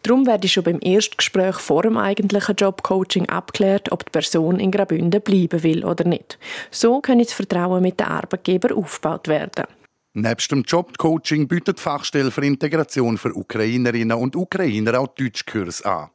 Darum 0.03 0.27
werde 0.27 0.49
schon 0.49 0.65
beim 0.65 0.79
Erstgespräch 0.81 1.57
vor 1.57 1.83
dem 1.83 1.97
eigentlichen 1.97 2.57
Jobcoaching 2.57 3.29
abgeklärt, 3.29 3.93
ob 3.93 4.05
die 4.05 4.11
Person 4.11 4.59
in 4.59 4.73
Graubünden 4.73 5.21
bleiben 5.21 5.63
will 5.63 5.85
oder 5.85 6.05
nicht. 6.05 6.39
So 6.73 7.01
kann 7.01 7.21
das 7.21 7.33
Vertrauen 7.33 7.83
mit 7.83 8.01
den 8.01 8.09
Arbeitgeber 8.09 8.77
aufgebaut 8.77 9.29
werden. 9.29 9.65
Nebst 10.15 10.51
dem 10.51 10.63
Jobcoaching 10.63 11.47
bietet 11.49 11.79
die 11.79 11.83
Fachstelle 11.83 12.31
für 12.31 12.45
Integration 12.45 13.17
für 13.17 13.35
Ukrainerinnen 13.35 14.19
und 14.19 14.37
Ukrainer 14.37 15.01
auch 15.01 15.09
Deutschkurs 15.09 15.83
an. 15.83 16.11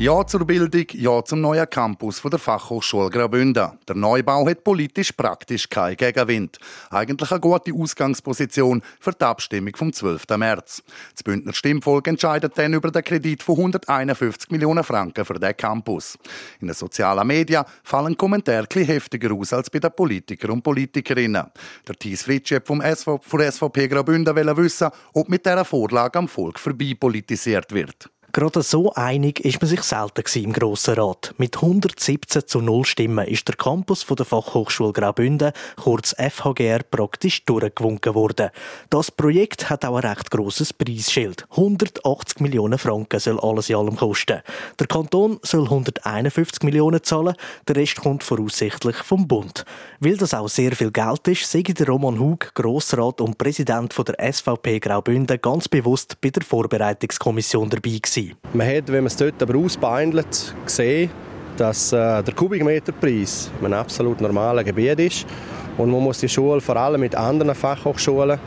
Ja 0.00 0.26
zur 0.26 0.46
Bildung, 0.46 0.86
ja 0.94 1.22
zum 1.22 1.42
neuen 1.42 1.68
Campus 1.68 2.22
der 2.22 2.38
Fachhochschule 2.38 3.10
Graubünden. 3.10 3.72
Der 3.86 3.94
Neubau 3.94 4.48
hat 4.48 4.64
politisch 4.64 5.12
praktisch 5.12 5.68
keinen 5.68 5.98
Gegenwind. 5.98 6.56
Eigentlich 6.88 7.30
eine 7.30 7.40
gute 7.40 7.74
Ausgangsposition 7.74 8.80
für 8.98 9.12
die 9.12 9.22
Abstimmung 9.26 9.76
vom 9.76 9.92
12. 9.92 10.24
März. 10.38 10.82
Das 11.12 11.22
Bündner 11.22 11.52
Stimmvolk 11.52 12.08
entscheidet 12.08 12.56
dann 12.56 12.72
über 12.72 12.90
den 12.90 13.04
Kredit 13.04 13.42
von 13.42 13.58
151 13.58 14.50
Millionen 14.50 14.84
Franken 14.84 15.22
für 15.22 15.38
den 15.38 15.54
Campus. 15.54 16.16
In 16.62 16.68
den 16.68 16.74
sozialen 16.74 17.26
Medien 17.26 17.66
fallen 17.82 18.16
Kommentare 18.16 18.64
etwas 18.64 18.88
heftiger 18.88 19.34
aus 19.34 19.52
als 19.52 19.68
bei 19.68 19.80
den 19.80 19.92
Politikern 19.92 20.52
und 20.52 20.62
Politikerinnen. 20.62 21.44
Der 21.86 21.94
Thies 21.94 22.22
Fritschep 22.22 22.66
vom 22.66 22.80
SV, 22.80 23.20
von 23.22 23.40
SVP 23.42 23.88
Graubünden 23.88 24.34
will 24.34 24.56
wissen, 24.56 24.88
ob 25.12 25.28
mit 25.28 25.44
dieser 25.44 25.66
Vorlage 25.66 26.18
am 26.18 26.26
Volk 26.26 26.58
vorbei 26.58 26.96
politisiert 26.98 27.70
wird. 27.74 28.08
Gerade 28.32 28.62
so 28.62 28.92
einig 28.92 29.40
ist 29.40 29.60
man 29.60 29.68
sich 29.68 29.82
selten 29.82 30.22
im 30.38 30.52
Grossen 30.52 30.94
Rat. 30.94 31.34
Mit 31.36 31.56
117 31.56 32.46
zu 32.46 32.60
0 32.60 32.84
Stimmen 32.84 33.26
ist 33.26 33.48
der 33.48 33.56
Campus 33.56 34.06
der 34.06 34.24
Fachhochschule 34.24 34.92
Graubünden, 34.92 35.50
kurz 35.74 36.14
FHGR, 36.16 36.84
praktisch 36.88 37.44
durchgewunken 37.44 38.14
worden. 38.14 38.50
Das 38.88 39.10
Projekt 39.10 39.68
hat 39.68 39.84
auch 39.84 39.96
ein 39.96 40.06
recht 40.06 40.30
grosses 40.30 40.72
Preisschild. 40.72 41.44
180 41.50 42.38
Millionen 42.38 42.78
Franken 42.78 43.18
soll 43.18 43.40
alles 43.40 43.68
in 43.68 43.74
allem 43.74 43.96
kosten. 43.96 44.42
Der 44.78 44.86
Kanton 44.86 45.40
soll 45.42 45.64
151 45.64 46.62
Millionen 46.62 47.02
zahlen, 47.02 47.34
der 47.66 47.74
Rest 47.74 47.96
kommt 47.96 48.22
voraussichtlich 48.22 48.96
vom 48.98 49.26
Bund. 49.26 49.64
Weil 49.98 50.16
das 50.16 50.34
auch 50.34 50.48
sehr 50.48 50.76
viel 50.76 50.92
Geld 50.92 51.26
ist, 51.26 51.50
sage 51.50 51.74
der 51.74 51.88
Roman 51.88 52.20
Hug, 52.20 52.54
Grossrat 52.54 53.20
und 53.20 53.38
Präsident 53.38 53.92
der 54.06 54.32
SVP 54.32 54.78
Graubünden, 54.78 55.40
ganz 55.40 55.66
bewusst 55.66 56.20
bei 56.20 56.30
der 56.30 56.44
Vorbereitungskommission 56.44 57.68
dabei 57.68 57.98
gewesen 57.98 58.19
sein. 58.20 58.34
Man 58.52 58.66
hat, 58.66 58.88
wenn 58.88 59.04
man 59.04 59.06
es 59.06 59.16
dort 59.16 59.42
aber 59.42 59.58
ausbeindelt, 59.58 60.54
gesehen, 60.64 61.10
dass 61.56 61.92
äh, 61.92 62.22
der 62.22 62.34
Kubikmeterpreis 62.34 63.50
in 63.60 63.66
einem 63.66 63.74
absolut 63.74 64.20
normalen 64.20 64.64
Gebiet 64.64 64.98
ist. 65.00 65.26
Und 65.76 65.90
man 65.90 66.02
muss 66.02 66.18
die 66.18 66.28
Schule 66.28 66.60
vor 66.60 66.76
allem 66.76 67.00
mit 67.00 67.14
anderen 67.14 67.54
Fachhochschulen 67.54 68.38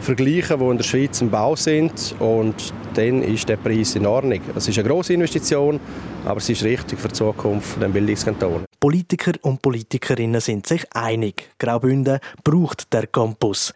vergleichen, 0.00 0.58
die 0.58 0.64
in 0.64 0.76
der 0.76 0.84
Schweiz 0.84 1.20
im 1.20 1.30
Bau 1.30 1.56
sind. 1.56 2.14
Und 2.18 2.72
dann 2.94 3.22
ist 3.22 3.48
der 3.48 3.56
Preis 3.56 3.96
in 3.96 4.06
Ordnung. 4.06 4.40
Es 4.54 4.68
ist 4.68 4.78
eine 4.78 4.88
grosse 4.88 5.14
Investition, 5.14 5.80
aber 6.24 6.38
es 6.38 6.48
ist 6.48 6.62
richtig 6.64 6.98
für 6.98 7.08
die 7.08 7.14
Zukunft 7.14 7.80
des 7.80 7.92
Bildungskantons. 7.92 8.64
Politiker 8.80 9.32
und 9.42 9.62
Politikerinnen 9.62 10.40
sind 10.40 10.66
sich 10.66 10.84
einig. 10.92 11.50
Graubünden 11.58 12.18
braucht 12.44 12.92
der 12.92 13.06
Campus. 13.06 13.74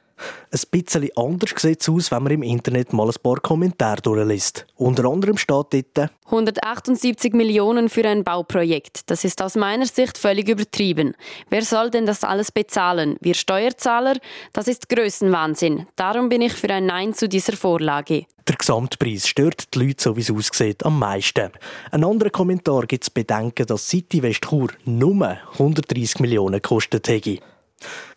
Ein 0.50 0.60
bisschen 0.70 1.08
anders 1.16 1.50
sieht 1.56 1.80
es 1.80 1.88
aus, 1.88 2.10
wenn 2.10 2.22
man 2.22 2.32
im 2.32 2.42
Internet 2.42 2.92
mal 2.92 3.08
ein 3.08 3.22
paar 3.22 3.40
Kommentare 3.40 4.00
durchliest. 4.02 4.66
Unter 4.76 5.04
anderem 5.04 5.36
steht 5.36 5.72
dort 5.94 6.10
178 6.26 7.32
Millionen 7.34 7.88
für 7.88 8.06
ein 8.06 8.24
Bauprojekt. 8.24 9.10
Das 9.10 9.24
ist 9.24 9.42
aus 9.42 9.56
meiner 9.56 9.86
Sicht 9.86 10.16
völlig 10.16 10.48
übertrieben. 10.48 11.14
Wer 11.48 11.62
soll 11.62 11.90
denn 11.90 12.06
das 12.06 12.24
alles 12.24 12.52
bezahlen? 12.52 13.16
Wir 13.20 13.34
Steuerzahler? 13.34 14.16
Das 14.52 14.68
ist 14.68 14.88
Größenwahnsinn. 14.88 15.86
Darum 15.96 16.28
bin 16.28 16.42
ich 16.42 16.52
für 16.52 16.70
ein 16.70 16.86
Nein 16.86 17.14
zu 17.14 17.28
dieser 17.28 17.56
Vorlage. 17.56 18.26
Der 18.48 18.56
Gesamtpreis 18.56 19.28
stört 19.28 19.74
die 19.74 19.86
Leute, 19.86 20.02
so 20.02 20.16
wie 20.16 20.22
es 20.22 20.30
aussieht, 20.30 20.84
am 20.84 20.98
meisten. 20.98 21.50
Ein 21.92 22.04
anderer 22.04 22.30
Kommentar 22.30 22.86
gibt 22.86 23.04
es 23.04 23.10
Bedenken, 23.10 23.66
dass 23.66 23.88
City 23.88 24.22
Westchur 24.22 24.70
nur 24.84 25.38
130 25.52 26.18
Millionen 26.20 26.54
gekostet 26.54 27.06
hätte. 27.08 27.38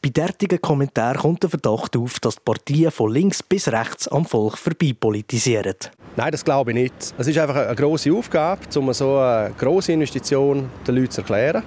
Bei 0.01 0.09
derartigen 0.09 0.59
Kommentaren 0.61 1.17
kommt 1.17 1.43
der 1.43 1.49
Verdacht 1.49 1.95
auf, 1.95 2.19
dass 2.19 2.35
die 2.35 2.41
Partien 2.43 2.91
von 2.91 3.11
links 3.11 3.41
bis 3.41 3.67
rechts 3.67 4.07
am 4.07 4.25
Volk 4.25 4.57
vorbei 4.57 4.93
politisieren. 4.99 5.75
Nein, 6.15 6.31
das 6.31 6.43
glaube 6.43 6.71
ich 6.71 6.75
nicht. 6.75 6.93
Es 7.17 7.27
ist 7.27 7.37
einfach 7.37 7.55
eine 7.55 7.75
grosse 7.75 8.13
Aufgabe, 8.13 8.61
um 8.75 8.91
so 8.93 9.17
eine 9.17 9.53
grosse 9.57 9.93
Investition 9.93 10.69
den 10.85 10.95
Leuten 10.95 11.11
zu 11.11 11.21
erklären. 11.21 11.63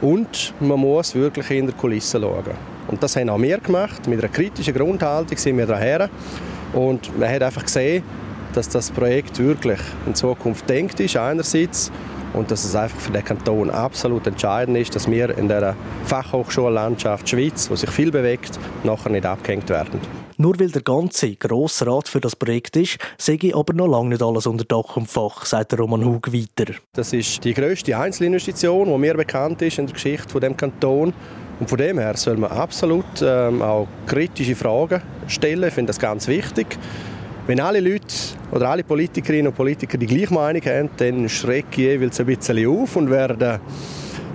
Und 0.00 0.52
man 0.60 0.80
muss 0.80 1.14
wirklich 1.14 1.50
in 1.50 1.66
der 1.66 1.74
Kulisse 1.74 2.20
schauen. 2.20 2.44
Und 2.88 3.02
das 3.02 3.16
haben 3.16 3.30
auch 3.30 3.40
wir 3.40 3.58
gemacht. 3.58 4.06
Mit 4.06 4.18
einer 4.18 4.28
kritischen 4.28 4.74
Grundhaltung 4.74 5.38
sind 5.38 5.56
wir 5.56 5.66
daher. 5.66 6.10
Und 6.72 7.16
man 7.18 7.30
hat 7.30 7.42
einfach 7.42 7.62
gesehen, 7.62 8.02
dass 8.54 8.68
das 8.68 8.90
Projekt 8.90 9.38
wirklich 9.38 9.80
in 10.06 10.14
Zukunft 10.14 10.68
denkt 10.68 11.00
ist, 11.00 11.16
einerseits 11.16 11.90
und 12.34 12.50
dass 12.50 12.64
es 12.64 12.74
einfach 12.74 12.98
für 12.98 13.12
den 13.12 13.24
Kanton 13.24 13.70
absolut 13.70 14.26
entscheidend 14.26 14.76
ist, 14.76 14.94
dass 14.94 15.10
wir 15.10 15.36
in 15.38 15.48
der 15.48 15.74
Fachhochschullandschaft 16.04 17.28
Schweiz, 17.28 17.70
wo 17.70 17.76
sich 17.76 17.90
viel 17.90 18.10
bewegt, 18.10 18.58
nachher 18.82 19.10
nicht 19.10 19.24
abgehängt 19.24 19.70
werden. 19.70 20.00
Nur 20.36 20.58
weil 20.58 20.70
der 20.70 20.82
ganze 20.82 21.36
grosse 21.36 21.86
Rat 21.86 22.08
für 22.08 22.20
das 22.20 22.34
Projekt 22.34 22.76
ist, 22.76 22.98
sehe 23.16 23.38
ich 23.40 23.54
aber 23.54 23.72
noch 23.72 23.86
lange 23.86 24.10
nicht 24.10 24.22
alles 24.22 24.46
unter 24.46 24.64
Dach 24.64 24.96
und 24.96 25.08
Fach, 25.08 25.46
sagt 25.46 25.78
Roman 25.78 26.04
Hug 26.04 26.32
weiter. 26.32 26.74
Das 26.92 27.12
ist 27.12 27.44
die 27.44 27.54
grösste 27.54 27.96
Einzelinvestition, 27.96 28.88
die 28.88 28.98
mir 28.98 29.14
bekannt 29.14 29.62
ist 29.62 29.78
in 29.78 29.86
der 29.86 29.94
Geschichte 29.94 30.28
von 30.28 30.40
dem 30.40 30.56
Kanton. 30.56 31.12
Und 31.60 31.70
von 31.70 31.78
dem 31.78 32.00
her 32.00 32.16
soll 32.16 32.36
man 32.36 32.50
absolut 32.50 33.04
ähm, 33.22 33.62
auch 33.62 33.86
kritische 34.06 34.56
Fragen 34.56 35.00
stellen. 35.28 35.68
Ich 35.68 35.74
finde 35.74 35.90
das 35.90 36.00
ganz 36.00 36.26
wichtig. 36.26 36.66
Wenn 37.46 37.60
alle 37.60 37.80
Leute 37.80 38.06
oder 38.52 38.70
alle 38.70 38.82
Politikerinnen 38.82 39.48
und 39.48 39.54
Politiker 39.54 39.98
die 39.98 40.06
gleiche 40.06 40.32
Meinung 40.32 40.62
haben, 40.62 40.88
dann 40.96 41.28
schrecke 41.28 41.68
ich 41.72 41.76
jeweils 41.76 42.18
ein 42.18 42.24
bisschen 42.24 42.66
auf 42.66 42.96
und 42.96 43.10
werde, 43.10 43.60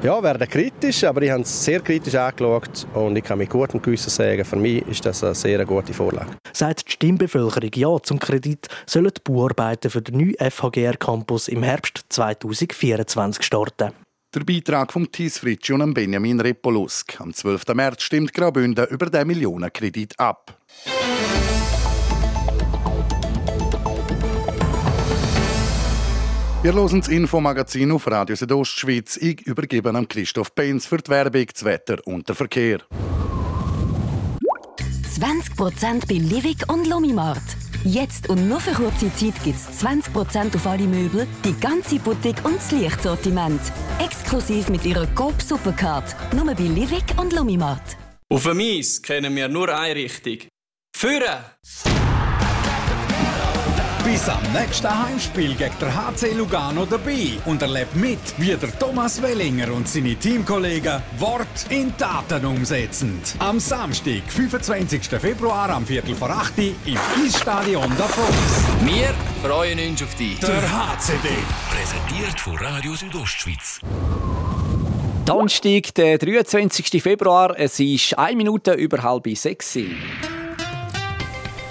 ja, 0.04 0.22
werde 0.22 0.46
kritisch. 0.46 1.04
Aber 1.06 1.24
ich 1.24 1.32
habe 1.32 1.42
es 1.42 1.66
sehr 1.66 1.80
kritisch 1.80 2.13
angeschaut 2.13 2.86
und 2.94 3.18
ich 3.18 3.24
kann 3.24 3.39
mit 3.39 3.50
gutem 3.50 3.82
Gewissen 3.82 4.12
sagen, 4.12 4.46
für 4.46 4.58
mich 4.58 4.88
ist 4.88 5.08
das 5.08 5.24
eine 5.24 5.34
sehr 5.34 5.66
gute 5.66 5.92
Vorlage. 5.92 6.38
Seit 6.54 6.86
die 6.86 6.92
Stimmbevölkerung 6.92 7.72
Ja 7.74 7.98
zum 8.04 8.20
Kredit, 8.20 8.68
sollen 8.86 9.12
die 9.18 9.22
Bauarbeiten 9.24 9.89
für 9.89 10.04
den 10.04 10.18
neuen 10.18 10.36
FHGR-Campus 10.51 11.48
im 11.48 11.63
Herbst 11.63 12.06
2024 12.10 13.44
starten. 13.44 13.92
Der 14.36 14.42
Beitrag 14.42 14.94
von 14.94 15.12
Thies 15.12 15.39
Fritschi 15.39 15.74
und 15.74 15.96
Benjamin 15.96 16.39
Repolusk. 16.39 17.20
Am 17.20 17.34
12. 17.34 17.74
März 17.74 18.04
stimmt 18.04 18.36
Graubünden 18.36 18.86
über 18.86 19.08
den 19.08 19.25
Millionenkredit 19.25 20.20
ab. 20.20 20.59
Wir 26.62 26.74
hören 26.74 27.00
das 27.00 27.08
Infomagazin 27.08 27.89
auf 27.94 28.06
Radio 28.08 28.36
Südostschweiz. 28.36 29.16
Ich 29.16 29.48
übergebe 29.48 29.92
an 29.92 30.06
Christoph 30.10 30.54
Penz 30.54 30.86
für 30.86 30.98
die 30.98 31.10
Werbung, 31.10 31.46
das 31.54 31.63
Wetter 31.63 32.06
und 32.06 32.28
den 32.28 32.36
Verkehr. 32.36 32.80
20% 34.42 36.06
bei 36.06 36.16
Livik 36.16 36.70
und 36.70 36.86
Lomimart. 36.86 37.42
Jetzt 37.86 38.28
und 38.28 38.50
nur 38.50 38.60
für 38.60 38.74
kurze 38.74 39.10
Zeit 39.13 39.42
gibt 39.42 39.56
es 39.56 39.82
20% 39.82 40.54
auf 40.54 40.68
alle 40.68 40.84
Möbel, 40.84 41.28
die 41.46 41.58
ganze 41.62 41.98
Boutique 41.98 42.44
und 42.44 42.58
das 42.58 42.72
Lichtsortiment. 42.72 43.62
Exklusiv 44.04 44.68
mit 44.68 44.86
ihrer 44.86 45.08
Coop 45.16 45.42
Supercard. 45.42 46.13
Nur 46.34 46.54
bei 46.54 46.63
Livik 46.63 47.16
und 47.16 47.32
Lomimart. 47.32 47.96
Auf 48.28 48.44
dem 48.44 48.60
Eis 48.60 49.01
kennen 49.01 49.34
wir 49.34 49.48
nur 49.48 49.74
eine 49.74 49.96
Richtung. 49.96 50.39
Führen! 50.94 52.09
Bis 54.12 54.28
am 54.28 54.42
nächsten 54.54 55.06
Heimspiel 55.06 55.54
gegen 55.54 55.75
der 55.80 55.94
HC 55.96 56.34
Lugano 56.34 56.84
dabei 56.88 57.38
und 57.46 57.62
erlebt 57.62 57.96
mit, 57.96 58.18
wie 58.38 58.56
der 58.56 58.80
Thomas 58.80 59.22
Wellinger 59.22 59.72
und 59.72 59.88
seine 59.88 60.16
Teamkollegen 60.16 61.00
Wort 61.20 61.68
in 61.70 61.96
Taten 61.96 62.44
umsetzen. 62.44 63.22
Am 63.38 63.60
Samstag, 63.60 64.24
25. 64.28 65.04
Februar 65.20 65.70
am 65.70 65.86
Viertel 65.86 66.16
vor 66.16 66.32
8 66.32 66.58
Uhr 66.58 66.74
im 66.86 66.98
Eisstadion 67.24 67.96
Davos. 68.00 68.25
Wir 68.84 69.13
freuen 69.48 69.78
uns 69.92 70.01
auf 70.01 70.16
dich. 70.16 70.39
Der 70.39 70.60
HCD. 70.60 71.30
Präsentiert 71.70 72.39
von 72.39 72.58
Radio 72.58 72.96
Südostschweiz. 72.96 73.80
Donnerstag, 75.25 75.94
der 75.94 76.18
23. 76.18 77.04
Februar. 77.04 77.54
Es 77.56 77.80
ist 77.80 78.18
eine 78.18 78.36
Minute 78.36 78.74
über 78.74 79.04
halb 79.04 79.28
sechs. 79.38 79.78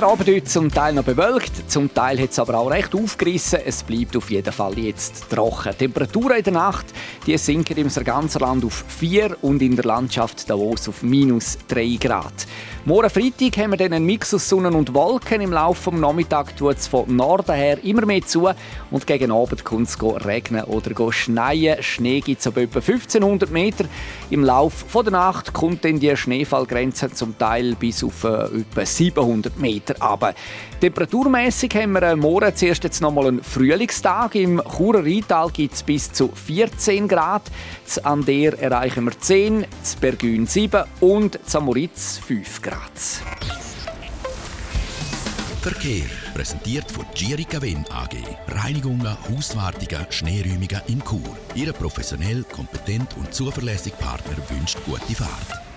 Abend 0.00 0.28
heute 0.28 0.44
zum 0.44 0.70
Teil 0.70 0.94
noch 0.94 1.04
bewölkt, 1.04 1.70
zum 1.70 1.92
Teil 1.92 2.18
hat 2.18 2.30
es 2.30 2.38
aber 2.38 2.56
auch 2.56 2.70
recht 2.70 2.94
aufgerissen. 2.94 3.60
Es 3.64 3.82
bleibt 3.82 4.16
auf 4.16 4.30
jeden 4.30 4.52
Fall 4.52 4.78
jetzt 4.78 5.28
trocken. 5.28 5.72
Die 5.72 5.78
Temperaturen 5.78 6.38
in 6.38 6.44
der 6.44 6.52
Nacht 6.52 6.86
die 7.26 7.38
sinken 7.38 7.76
im 7.76 7.88
ganzen 7.88 8.40
Land 8.40 8.64
auf 8.64 8.84
4 8.88 9.36
und 9.42 9.62
in 9.62 9.76
der 9.76 9.84
Landschaft 9.84 10.50
Davos 10.50 10.88
auf 10.88 11.02
minus 11.02 11.56
3 11.68 11.98
Grad. 12.00 12.32
Morgen 12.84 13.10
Freitag 13.10 13.56
haben 13.58 13.70
wir 13.70 13.76
dann 13.76 13.92
einen 13.92 14.06
Mix 14.06 14.34
aus 14.34 14.48
Sonne 14.48 14.70
und 14.70 14.92
Wolken. 14.92 15.40
Im 15.40 15.52
Laufe 15.52 15.92
des 15.92 16.00
Nachmittags 16.00 16.56
tut 16.56 16.78
es 16.78 16.88
von 16.88 17.14
Norden 17.14 17.54
her 17.54 17.78
immer 17.84 18.04
mehr 18.04 18.22
zu 18.22 18.48
und 18.90 19.06
gegen 19.06 19.30
Abend 19.30 19.64
kommt 19.64 19.86
es 19.86 20.02
regnen 20.02 20.64
oder 20.64 21.12
schneien. 21.12 21.80
Schnee 21.80 22.20
gibt 22.20 22.40
es 22.40 22.46
ab 22.48 22.56
etwa 22.56 22.80
1500 22.80 23.52
Meter. 23.52 23.84
Im 24.30 24.42
Laufe 24.42 25.04
der 25.04 25.12
Nacht 25.12 25.52
kommt 25.52 25.84
dann 25.84 26.00
die 26.00 26.16
Schneefallgrenze 26.16 27.12
zum 27.12 27.38
Teil 27.38 27.76
bis 27.76 28.02
auf 28.02 28.24
äh, 28.24 28.46
etwa 28.46 28.84
700 28.84 29.60
Meter. 29.60 29.81
Aber 30.00 30.34
temperaturmäßig 30.80 31.74
haben 31.74 31.92
wir 31.92 32.16
morgen 32.16 32.54
zuerst 32.54 32.84
jetzt 32.84 33.00
nochmal 33.00 33.28
einen 33.28 33.42
Frühlingstag. 33.42 34.34
Im 34.34 34.62
Churer 34.76 35.04
Rheintal 35.04 35.50
gibt 35.50 35.74
es 35.74 35.82
bis 35.82 36.12
zu 36.12 36.28
14 36.28 37.08
Grad. 37.08 37.42
Z 37.84 38.04
Ander 38.04 38.58
erreichen 38.58 39.04
wir 39.04 39.18
10, 39.18 39.66
z 39.82 40.00
Bergün 40.00 40.46
7 40.46 40.84
und 41.00 41.38
z 41.44 41.60
Moritz 41.60 42.18
5 42.26 42.62
Grad. 42.62 43.22
Verkehr 45.62 46.06
präsentiert 46.34 46.90
von 46.90 47.04
Girica 47.14 47.62
Wen 47.62 47.84
AG. 47.88 48.16
Reinigungen, 48.48 49.16
Hauswartungen, 49.30 50.06
Schneeräumungen 50.10 50.82
in 50.88 51.00
Chur. 51.04 51.36
Ihre 51.54 51.72
professionell, 51.72 52.42
kompetent 52.44 53.16
und 53.16 53.32
zuverlässige 53.32 53.94
Partner 53.96 54.36
wünscht 54.48 54.78
gute 54.84 55.14
Fahrt. 55.14 55.71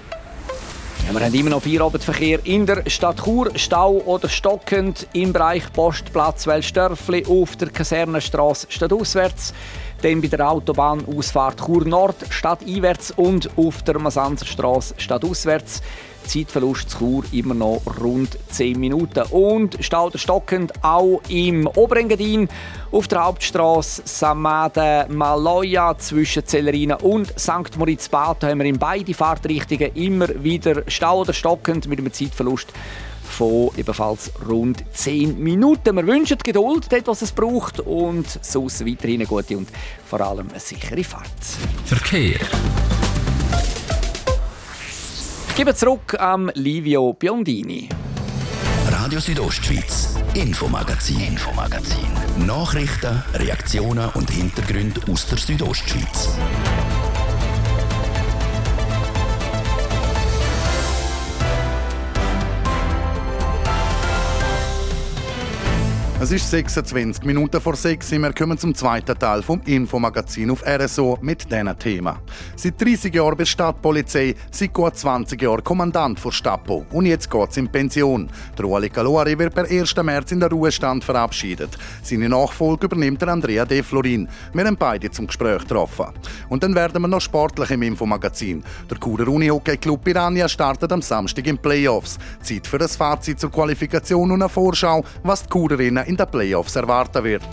Wir 1.12 1.22
haben 1.24 1.34
immer 1.34 1.52
noch 1.52 1.62
Feierabendverkehr 1.62 2.40
in 2.46 2.66
der 2.66 2.90
Stadt 2.90 3.24
Chur, 3.24 3.52
Stau 3.56 4.02
oder 4.06 4.28
stockend 4.28 5.08
im 5.14 5.32
Bereich 5.32 5.72
Postplatz 5.72 6.48
Wellstörfli 6.48 7.26
auf 7.28 7.56
der 7.56 7.70
Kasernenstraße 7.70 8.68
stadtauswärts, 8.70 9.54
dann 10.02 10.20
bei 10.20 10.28
der 10.28 10.50
Autobahnausfahrt 10.50 11.64
Chur 11.64 11.86
Nord 11.86 12.16
stadteinwärts 12.30 13.12
und 13.12 13.50
auf 13.56 13.84
der 13.84 14.00
Masanzerstraße 14.00 14.96
stadtauswärts. 14.98 15.82
Zeitverlust 16.26 16.90
zu 16.90 16.98
Chur 16.98 17.24
immer 17.32 17.54
noch 17.54 17.82
rund 18.02 18.38
10 18.50 18.80
Minuten. 18.80 19.24
Und 19.32 19.78
Stau 19.80 20.10
der 20.10 20.20
stockend 20.20 20.72
auch 20.84 21.22
im 21.30 21.68
Oberengadin 21.68 22.50
auf 22.92 23.08
der 23.08 23.24
Hauptstraße 23.24 24.04
Samade 24.06 25.08
Maloja 25.10 25.98
zwischen 25.98 26.46
Zellerina 26.46 26.96
und 26.96 27.40
St. 27.40 27.78
Moritz 27.78 28.10
Bad 28.10 28.44
haben 28.44 28.60
wir 28.60 28.66
in 28.66 28.80
beide 28.80 29.14
Fahrtrichtungen 29.14 29.96
immer 29.96 30.28
wieder 30.44 30.84
Stau 30.88 31.22
oder 31.22 31.34
stockend 31.34 31.88
mit 31.88 32.00
einem 32.00 32.12
Zeitverlust 32.12 32.72
von 33.26 33.72
ebenfalls 33.76 34.32
rund 34.48 34.84
10 34.94 35.40
Minuten. 35.40 35.96
Wir 35.96 36.08
wünschen 36.08 36.38
Geduld, 36.38 36.92
dort, 36.92 37.08
was 37.08 37.22
es 37.22 37.32
braucht 37.32 37.80
und 37.80 38.28
sonst 38.42 38.86
weiterhin 38.86 39.22
eine 39.22 39.28
gute 39.28 39.58
und 39.58 39.70
vor 40.06 40.22
allem 40.22 40.50
eine 40.50 40.60
sichere 40.60 41.04
Fahrt. 41.04 41.26
Verkehr. 41.86 42.40
Ich 45.56 45.60
gebe 45.60 45.74
zurück 45.74 46.20
am 46.20 46.52
Livio 46.54 47.14
Biondini. 47.14 47.88
Radio 48.92 49.22
Südostschweiz, 49.22 50.14
Infomagazin, 50.34 51.22
Infomagazin. 51.22 52.10
Nachrichten, 52.46 53.24
Reaktionen 53.34 54.10
und 54.16 54.30
Hintergründe 54.30 55.00
aus 55.10 55.28
der 55.28 55.38
Südostschweiz. 55.38 56.38
Es 66.26 66.32
ist 66.32 66.50
26 66.50 67.24
Minuten 67.24 67.62
vor 67.62 67.76
6 67.76 68.10
Wir 68.14 68.34
kommen 68.34 68.58
zum 68.58 68.74
zweiten 68.74 69.16
Teil 69.16 69.44
vom 69.44 69.62
Infomagazin 69.64 70.50
auf 70.50 70.64
RSO 70.66 71.20
mit 71.22 71.52
diesem 71.52 71.78
Thema. 71.78 72.20
Seit 72.56 72.82
30 72.82 73.14
Jahren 73.14 73.38
bei 73.38 73.46
Stadtpolizei, 73.46 74.34
seit 74.50 74.74
gut 74.74 74.98
20 74.98 75.40
Jahren 75.40 75.64
Kommandant 75.64 76.26
der 76.26 76.32
Stapo. 76.32 76.84
Und 76.92 77.06
jetzt 77.06 77.30
geht 77.30 77.52
es 77.52 77.58
in 77.58 77.68
Pension. 77.68 78.28
Der 78.58 78.66
Ueli 78.66 78.90
Calori 78.90 79.38
wird 79.38 79.54
per 79.54 79.70
1. 79.70 79.96
März 79.98 80.32
in 80.32 80.40
den 80.40 80.50
Ruhestand 80.50 81.04
verabschiedet. 81.04 81.78
Seine 82.02 82.28
Nachfolge 82.28 82.88
übernimmt 82.88 83.22
der 83.22 83.30
Andrea 83.30 83.64
De 83.64 83.84
Florin. 83.84 84.28
Wir 84.52 84.66
haben 84.66 84.78
beide 84.78 85.12
zum 85.12 85.28
Gespräch 85.28 85.62
getroffen. 85.62 86.08
Und 86.50 86.64
dann 86.64 86.74
werden 86.74 87.04
wir 87.04 87.08
noch 87.08 87.22
sportlich 87.22 87.70
im 87.70 87.84
Infomagazin. 87.84 88.64
Der 88.90 88.98
Churer 88.98 89.28
Unihockey 89.28 89.78
Club 89.78 90.04
Piranha 90.04 90.50
startet 90.50 90.92
am 90.92 91.04
Samstag 91.04 91.46
in 91.46 91.60
Playoffs. 91.60 92.18
Zeit 92.42 92.66
für 92.66 92.80
das 92.80 92.96
Fazit 92.96 93.40
zur 93.40 93.52
Qualifikation 93.52 94.32
und 94.32 94.42
eine 94.42 94.50
Vorschau, 94.50 95.06
was 95.22 95.44
die 95.44 95.50
Churerinnen 95.50 96.15
in 96.15 96.15
den 96.18 96.28
Playoffs 96.28 96.76
erwarten 96.76 97.24
wird. 97.24 97.44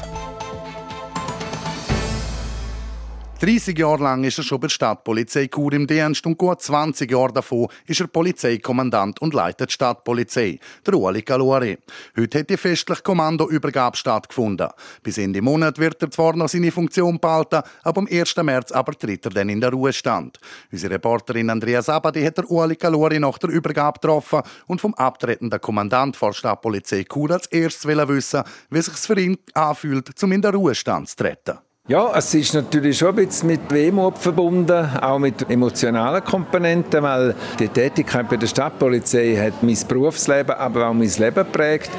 30 3.42 3.76
Jahre 3.76 4.04
lang 4.04 4.22
ist 4.22 4.38
er 4.38 4.44
schon 4.44 4.60
bei 4.60 4.68
der 4.68 4.72
Stadtpolizei 4.74 5.48
Chur 5.48 5.72
im 5.72 5.84
Dienst 5.84 6.24
und 6.26 6.38
gut 6.38 6.62
20 6.62 7.10
Jahre 7.10 7.32
davon 7.32 7.66
ist 7.86 8.00
er 8.00 8.06
Polizeikommandant 8.06 9.20
und 9.20 9.34
leitet 9.34 9.70
die 9.70 9.72
Stadtpolizei, 9.72 10.60
der 10.86 10.94
Ueli 10.94 11.22
Caluari. 11.22 11.76
Heute 12.16 12.38
hat 12.38 12.50
die 12.50 12.56
festliche 12.56 13.02
Kommandoübergabe 13.02 13.96
stattgefunden. 13.96 14.68
Bis 15.02 15.18
Ende 15.18 15.42
Monat 15.42 15.80
wird 15.80 16.00
er 16.04 16.12
zwar 16.12 16.36
noch 16.36 16.48
seine 16.48 16.70
Funktion 16.70 17.18
behalten, 17.18 17.62
aber 17.82 18.02
am 18.02 18.08
1. 18.08 18.36
März 18.36 18.70
aber 18.70 18.92
tritt 18.92 19.24
er 19.26 19.32
dann 19.32 19.48
in 19.48 19.60
den 19.60 19.72
Ruhestand. 19.72 20.38
Unsere 20.70 20.94
Reporterin 20.94 21.50
Andrea 21.50 21.82
Sabadi 21.82 22.22
hat 22.22 22.38
der 22.38 22.48
Ueli 22.48 22.76
Caluari 22.76 23.18
nach 23.18 23.38
der 23.38 23.50
Übergabe 23.50 23.98
getroffen 23.98 24.42
und 24.68 24.80
vom 24.80 24.94
abtretenden 24.94 25.60
Kommandant 25.60 26.16
der 26.22 26.32
Stadtpolizei 26.32 27.02
Chur 27.12 27.32
als 27.32 27.48
erstes 27.48 27.88
wissen, 27.88 28.44
wie 28.70 28.78
es 28.78 28.86
sich 28.86 28.94
für 28.94 29.18
ihn 29.18 29.36
anfühlt, 29.52 30.22
um 30.22 30.30
in 30.30 30.42
den 30.42 30.54
Ruhestand 30.54 31.08
zu 31.08 31.16
treten. 31.16 31.58
Ja, 31.88 32.12
es 32.16 32.32
ist 32.32 32.54
natürlich 32.54 32.96
schon 32.98 33.08
ein 33.08 33.26
bisschen 33.26 33.48
mit 33.48 33.68
Wehmut 33.72 34.16
verbunden, 34.16 34.88
auch 35.00 35.18
mit 35.18 35.50
emotionalen 35.50 36.22
Komponenten, 36.22 37.02
weil 37.02 37.34
die 37.58 37.66
Tätigkeit 37.66 38.28
bei 38.28 38.36
der 38.36 38.46
Stadtpolizei 38.46 39.34
hat 39.34 39.64
mein 39.64 39.76
Berufsleben, 39.88 40.54
aber 40.54 40.86
auch 40.86 40.94
mein 40.94 41.10
Leben 41.10 41.34
geprägt. 41.34 41.90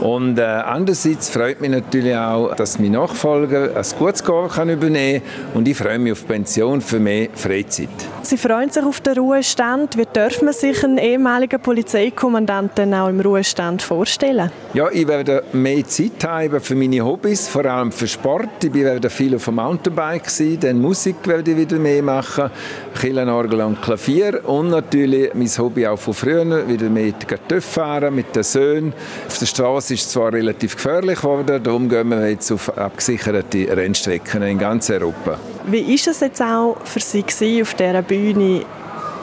Und 0.00 0.38
äh, 0.38 0.42
andererseits 0.42 1.28
freut 1.28 1.60
mich 1.60 1.70
natürlich 1.70 2.14
auch, 2.14 2.54
dass 2.54 2.78
mein 2.78 2.92
Nachfolger 2.92 3.76
ein 3.76 3.98
gutes 3.98 4.22
kann 4.22 4.70
übernehmen 4.70 5.22
kann 5.22 5.54
und 5.54 5.66
ich 5.66 5.76
freue 5.76 5.98
mich 5.98 6.12
auf 6.12 6.24
Pension 6.24 6.80
für 6.80 7.00
mehr 7.00 7.28
Freizeit. 7.34 7.88
Sie 8.24 8.36
freuen 8.36 8.70
sich 8.70 8.84
auf 8.84 9.00
den 9.00 9.18
Ruhestand. 9.18 9.96
Wie 9.96 10.06
darf 10.10 10.42
man 10.42 10.54
sich 10.54 10.84
einen 10.84 10.98
ehemaligen 10.98 11.60
Polizeikommandanten 11.60 12.94
auch 12.94 13.08
im 13.08 13.20
Ruhestand 13.20 13.82
vorstellen? 13.82 14.50
Ja, 14.74 14.88
ich 14.92 15.08
werde 15.08 15.42
mehr 15.52 15.84
Zeit 15.86 16.22
haben 16.24 16.60
für 16.60 16.76
meine 16.76 17.04
Hobbys, 17.04 17.48
vor 17.48 17.64
allem 17.64 17.90
für 17.90 18.06
Sport. 18.06 18.62
Ich 18.62 18.72
werde 18.72 19.10
viel 19.10 19.34
auf 19.34 19.46
dem 19.46 19.56
Mountainbike 19.56 20.30
sein, 20.30 20.56
dann 20.60 20.80
Musik 20.80 21.16
werde 21.26 21.50
ich 21.50 21.56
wieder 21.56 21.78
mehr 21.78 22.02
machen, 22.02 22.50
Kirchenorgel 22.94 23.60
und 23.60 23.82
Klavier 23.82 24.40
und 24.48 24.70
natürlich 24.70 25.34
mein 25.34 25.48
Hobby 25.48 25.86
auch 25.86 25.98
von 25.98 26.14
früher, 26.14 26.68
wieder 26.68 26.88
mit 26.88 27.26
TÜV 27.48 27.64
fahren, 27.64 28.14
mit 28.14 28.36
den 28.36 28.44
Söhnen. 28.44 28.92
Auf 29.26 29.38
der 29.38 29.46
Straße 29.46 29.94
ist 29.94 30.06
es 30.06 30.08
zwar 30.10 30.32
relativ 30.32 30.76
gefährlich 30.76 31.18
geworden, 31.18 31.60
darum 31.62 31.88
gehen 31.88 32.08
wir 32.08 32.30
jetzt 32.30 32.52
auf 32.52 32.76
abgesicherte 32.78 33.76
Rennstrecken 33.76 34.42
in 34.42 34.58
ganz 34.58 34.90
Europa. 34.90 35.38
Wie 35.66 35.94
ist 35.94 36.08
es 36.08 36.20
jetzt 36.20 36.42
auch 36.42 36.76
für 36.84 37.00
Sie 37.00 37.22
gewesen, 37.22 37.62
auf 37.62 37.74
dieser 37.74 38.02
Bühne 38.02 38.64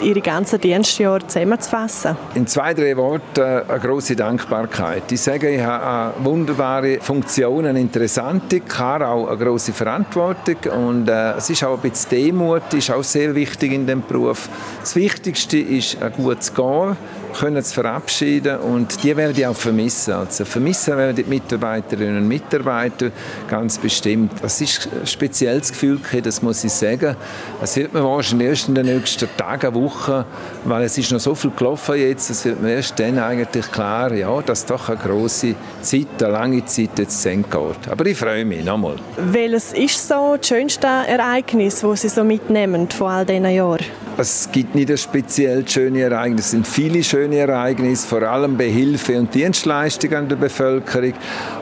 Ihre 0.01 0.21
ganzen 0.21 0.61
Dienstjahre 0.61 1.27
zusammenzufassen? 1.27 2.15
In 2.35 2.47
zwei, 2.47 2.73
drei 2.73 2.95
Worten 2.95 3.41
eine 3.41 3.79
große 3.79 4.15
Dankbarkeit. 4.15 5.11
Ich 5.11 5.19
sage, 5.19 5.49
ich 5.49 5.61
habe 5.61 6.15
eine 6.15 6.25
wunderbare 6.25 6.99
Funktion, 7.01 7.65
eine 7.65 7.81
interessante, 7.81 8.61
klar 8.61 9.09
auch 9.09 9.27
eine 9.27 9.37
große 9.37 9.73
Verantwortung 9.73 10.55
und 10.73 11.09
äh, 11.09 11.33
es 11.33 11.49
ist 11.49 11.65
auch 11.65 11.75
ein 11.75 11.89
bisschen 11.89 12.09
Demut, 12.11 12.73
ist 12.73 12.89
auch 12.91 13.03
sehr 13.03 13.35
wichtig 13.35 13.73
in 13.73 13.85
dem 13.85 14.01
Beruf. 14.01 14.47
Das 14.79 14.95
Wichtigste 14.95 15.57
ist 15.57 16.01
ein 16.01 16.13
gutes 16.13 16.53
Gehen, 16.53 16.95
können 17.37 17.63
zu 17.63 17.73
verabschieden 17.73 18.59
und 18.59 19.03
die 19.03 19.15
werde 19.15 19.39
ich 19.39 19.47
auch 19.47 19.55
vermissen. 19.55 20.13
Also 20.13 20.45
vermissen 20.45 20.97
werden 20.97 21.15
die 21.15 21.23
Mitarbeiterinnen 21.23 22.17
und 22.17 22.27
Mitarbeiter 22.27 23.11
ganz 23.49 23.77
bestimmt. 23.77 24.33
Das 24.41 24.59
ist 24.61 24.89
ein 24.91 25.05
spezielles 25.05 25.71
Gefühl, 25.71 25.99
das 26.23 26.41
muss 26.41 26.63
ich 26.63 26.71
sagen. 26.71 27.15
Das 27.59 27.75
wird 27.75 27.93
mir 27.93 28.03
wahrscheinlich 28.03 28.49
erst 28.49 28.67
in 28.67 28.75
den 28.75 28.85
nächsten 28.85 29.27
Tagen, 29.37 29.73
Wochen, 29.73 30.25
weil 30.65 30.83
es 30.83 30.97
ist 30.97 31.11
noch 31.11 31.19
so 31.19 31.35
viel 31.35 31.51
gelaufen 31.51 31.95
jetzt, 31.95 32.29
es 32.29 32.45
wird 32.45 32.61
mir 32.61 32.75
erst 32.75 32.99
dann 32.99 33.19
eigentlich 33.19 33.71
klar, 33.71 34.13
ja, 34.13 34.41
dass 34.41 34.65
doch 34.65 34.89
eine 34.89 34.97
große 34.97 35.55
Zeit, 35.81 36.07
eine 36.21 36.31
lange 36.31 36.65
Zeit 36.65 36.97
jetzt 36.97 37.21
zu 37.21 37.29
Ende 37.29 37.47
geht. 37.49 37.91
Aber 37.91 38.05
ich 38.05 38.17
freue 38.17 38.45
mich 38.45 38.63
nochmal. 38.63 38.95
Welches 39.17 39.73
ist 39.73 40.07
so 40.07 40.35
das 40.37 40.47
schönste 40.47 40.87
Ereignis, 40.87 41.81
das 41.81 42.01
Sie 42.01 42.09
so 42.09 42.23
mitnehmen 42.23 42.89
von 42.89 43.07
all 43.07 43.25
diesen 43.25 43.49
Jahren? 43.49 44.08
Es 44.17 44.49
gibt 44.51 44.75
nicht 44.75 44.91
ein 44.91 44.97
speziell 44.97 45.67
schöne 45.67 46.01
Ereignis, 46.01 46.45
es 46.45 46.51
sind 46.51 46.67
viele 46.67 47.03
schöne 47.03 47.37
Ereignisse, 47.37 48.05
vor 48.05 48.23
allem 48.23 48.57
bei 48.57 48.69
Hilfe 48.69 49.17
und 49.17 49.33
Dienstleistung 49.33 50.13
an 50.13 50.27
der 50.27 50.35
Bevölkerung, 50.35 51.13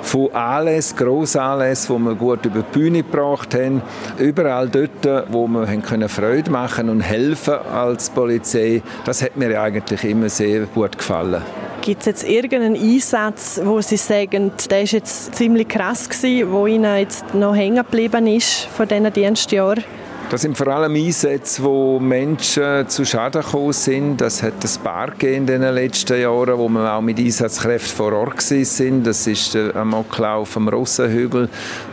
von 0.01 0.31
Anlässen, 0.33 0.97
Grossanlässen, 0.97 1.95
wo 1.95 1.99
wir 1.99 2.15
gut 2.15 2.45
über 2.45 2.63
die 2.63 2.79
Bühne 2.79 3.03
gebracht 3.03 3.53
haben, 3.53 3.81
überall 4.17 4.69
dort, 4.69 5.31
wo 5.31 5.47
wir 5.47 5.65
können 5.81 6.09
Freude 6.09 6.49
machen 6.49 6.89
und 6.89 7.01
helfen 7.01 7.53
als 7.53 8.09
Polizei, 8.09 8.81
das 9.05 9.21
hat 9.21 9.37
mir 9.37 9.61
eigentlich 9.61 10.03
immer 10.03 10.29
sehr 10.29 10.61
gut 10.65 10.97
gefallen. 10.97 11.43
Gibt 11.81 12.01
es 12.01 12.05
jetzt 12.07 12.23
irgendeinen 12.27 12.75
Einsatz, 12.75 13.61
wo 13.63 13.79
Sie 13.81 13.97
sagen, 13.97 14.51
der 14.69 14.81
ist 14.81 14.91
jetzt 14.91 15.35
ziemlich 15.35 15.67
krass 15.67 16.09
gewesen, 16.09 16.51
wo 16.51 16.67
Ihnen 16.67 16.97
jetzt 16.97 17.33
noch 17.33 17.55
hängen 17.55 17.77
geblieben 17.77 18.27
ist 18.27 18.65
von 18.75 18.87
diesen 18.87 19.13
Dienstjahren? 19.13 19.83
Das 20.29 20.41
sind 20.41 20.57
vor 20.57 20.67
allem 20.67 20.93
Einsätze, 20.93 21.63
wo 21.63 22.01
Menschen 22.01 22.89
zu 22.89 23.05
Schaden 23.05 23.41
gekommen 23.41 23.71
sind. 23.71 24.19
Das 24.19 24.43
hat 24.43 24.55
ein 24.61 24.83
paar 24.83 25.23
in 25.23 25.47
den 25.47 25.61
letzten 25.61 26.19
Jahren, 26.19 26.57
wo 26.57 26.67
wir 26.67 26.91
auch 26.91 27.01
mit 27.01 27.17
Einsatzkräften 27.17 27.95
vor 27.95 28.11
Ort 28.11 28.41
sind. 28.41 29.07
Das 29.07 29.25
ist 29.25 29.53
der 29.53 29.73
Amoklauf 29.73 30.57
am 30.57 30.67
Rossenhügel. 30.67 31.47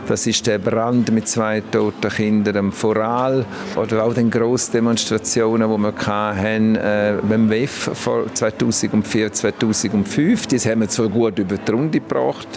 Das 0.07 0.27
ist 0.27 0.45
der 0.47 0.57
Brand 0.59 1.11
mit 1.11 1.27
zwei 1.27 1.61
toten 1.61 2.09
Kindern 2.09 2.57
am 2.57 2.71
Foral. 2.71 3.45
Oder 3.75 4.03
auch 4.03 4.13
den 4.13 4.29
Grossdemonstrationen, 4.29 5.69
die 5.69 5.77
wir 5.77 5.93
hatten, 6.05 6.75
äh, 6.75 7.15
beim 7.21 7.49
WEF 7.49 7.91
vor 7.93 8.25
2004, 8.33 9.33
2005. 9.33 10.47
Die 10.47 10.59
haben 10.59 10.81
wir 10.81 10.89
zwar 10.89 11.09
gut 11.09 11.39
über 11.39 11.57
die 11.57 11.71
Runde 11.71 11.99
gebracht, 11.99 12.47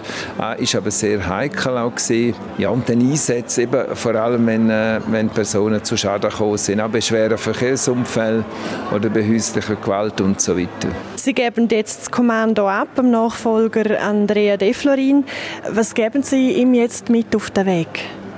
äh, 0.40 0.62
ist 0.62 0.74
aber 0.74 0.90
sehr 0.90 1.26
heikel 1.26 1.76
auch 1.78 1.94
gewesen. 1.94 2.34
Ja, 2.58 2.70
und 2.70 2.88
den 2.88 3.00
Einsätzen 3.00 3.62
eben, 3.62 3.94
vor 3.94 4.14
allem 4.14 4.46
wenn, 4.46 4.70
äh, 4.70 5.00
wenn 5.08 5.28
Personen 5.28 5.58
Personen 5.58 5.84
zu 5.84 5.96
Schaden 5.96 6.30
gekommen 6.30 6.56
sind, 6.56 6.80
auch 6.80 6.88
bei 6.88 7.00
schweren 7.00 7.36
Verkehrsunfällen 7.36 8.44
oder 8.94 9.10
bei 9.10 9.26
häuslicher 9.26 9.76
Gewalt 9.76 10.20
und 10.20 10.40
so 10.40 10.56
weiter. 10.56 10.88
Sie 11.18 11.34
geben 11.34 11.66
jetzt 11.68 12.02
das 12.02 12.10
Kommando 12.10 12.68
ab, 12.68 12.94
dem 12.96 13.10
Nachfolger 13.10 14.00
Andrea 14.00 14.56
Deflorin. 14.56 15.24
Was 15.68 15.92
geben 15.92 16.22
Sie 16.22 16.52
ihm 16.52 16.74
jetzt 16.74 17.08
mit 17.08 17.34
auf 17.34 17.50
den 17.50 17.66
Weg? 17.66 17.88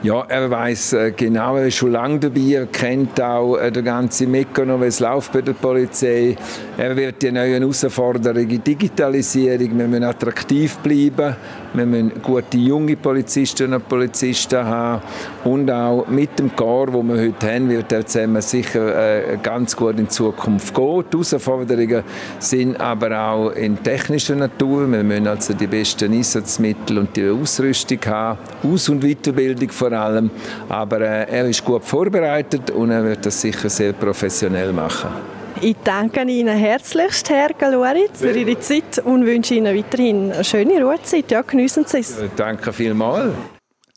Ja, 0.03 0.25
er 0.29 0.51
weiß 0.51 0.95
äh, 0.95 1.13
genau, 1.15 1.57
er 1.57 1.67
ist 1.67 1.77
schon 1.77 1.93
lange 1.93 2.21
dabei, 2.21 2.55
er 2.55 2.67
kennt 2.67 3.21
auch 3.21 3.59
äh, 3.59 3.71
den 3.71 3.85
ganzen 3.85 4.31
Mechanismus, 4.31 4.81
wie 4.81 4.87
es 4.87 5.01
läuft 5.01 5.33
bei 5.33 5.43
der 5.43 5.53
Polizei. 5.53 6.37
Er 6.81 6.97
wird 6.97 7.21
die 7.21 7.31
neuen 7.31 7.61
Herausforderungen, 7.61 8.65
Digitalisierung, 8.65 9.79
wir 9.79 9.87
müssen 9.87 10.03
attraktiv 10.03 10.79
bleiben, 10.79 11.37
wir 11.75 11.85
müssen 11.85 12.23
gute 12.23 12.57
junge 12.57 12.97
Polizistinnen 12.97 13.75
und 13.75 13.87
Polizisten 13.87 14.65
haben 14.65 15.03
und 15.45 15.71
auch 15.71 16.07
mit 16.09 16.39
dem 16.39 16.57
Chor, 16.57 16.91
wo 16.91 17.03
wir 17.03 17.21
heute 17.21 17.53
haben, 17.55 17.69
wird 17.69 17.93
er 17.93 18.07
zusammen 18.07 18.41
sicher 18.41 18.97
äh, 18.97 19.37
ganz 19.43 19.77
gut 19.77 19.99
in 19.99 20.09
Zukunft 20.09 20.75
gehen. 20.75 21.05
Die 21.13 21.17
Herausforderungen 21.19 22.03
sind 22.39 22.81
aber 22.81 23.29
auch 23.29 23.51
in 23.51 23.83
technischer 23.83 24.37
Natur. 24.37 24.91
Wir 24.91 25.03
müssen 25.03 25.27
also 25.27 25.53
die 25.53 25.67
besten 25.67 26.15
Einsatzmittel 26.15 26.97
und 26.97 27.15
die 27.15 27.29
Ausrüstung 27.29 27.99
haben, 28.07 28.39
Aus- 28.63 28.89
und 28.89 29.05
Weiterbildung 29.05 29.69
vor 29.69 29.93
allem. 29.93 30.31
Aber 30.71 31.03
äh, 31.03 31.31
er 31.31 31.47
ist 31.47 31.63
gut 31.63 31.85
vorbereitet 31.85 32.71
und 32.71 32.91
er 32.91 33.05
wird 33.05 33.27
das 33.27 33.39
sicher 33.39 33.69
sehr 33.69 33.93
professionell 33.93 34.73
machen. 34.73 35.40
Ich 35.63 35.77
danke 35.85 36.23
Ihnen 36.23 36.57
herzlichst, 36.57 37.29
Herr 37.29 37.51
Galuri, 37.53 38.09
für 38.15 38.31
Ihre 38.31 38.59
Zeit 38.61 38.99
und 39.05 39.27
wünsche 39.27 39.55
Ihnen 39.55 39.77
weiterhin 39.77 40.33
eine 40.33 40.43
schöne 40.43 40.83
Ruhezeit. 40.83 41.31
Ja, 41.31 41.43
geniessen 41.43 41.85
Sie 41.87 41.99
es. 41.99 42.17
Danke 42.37 42.73
vielmals 42.73 43.35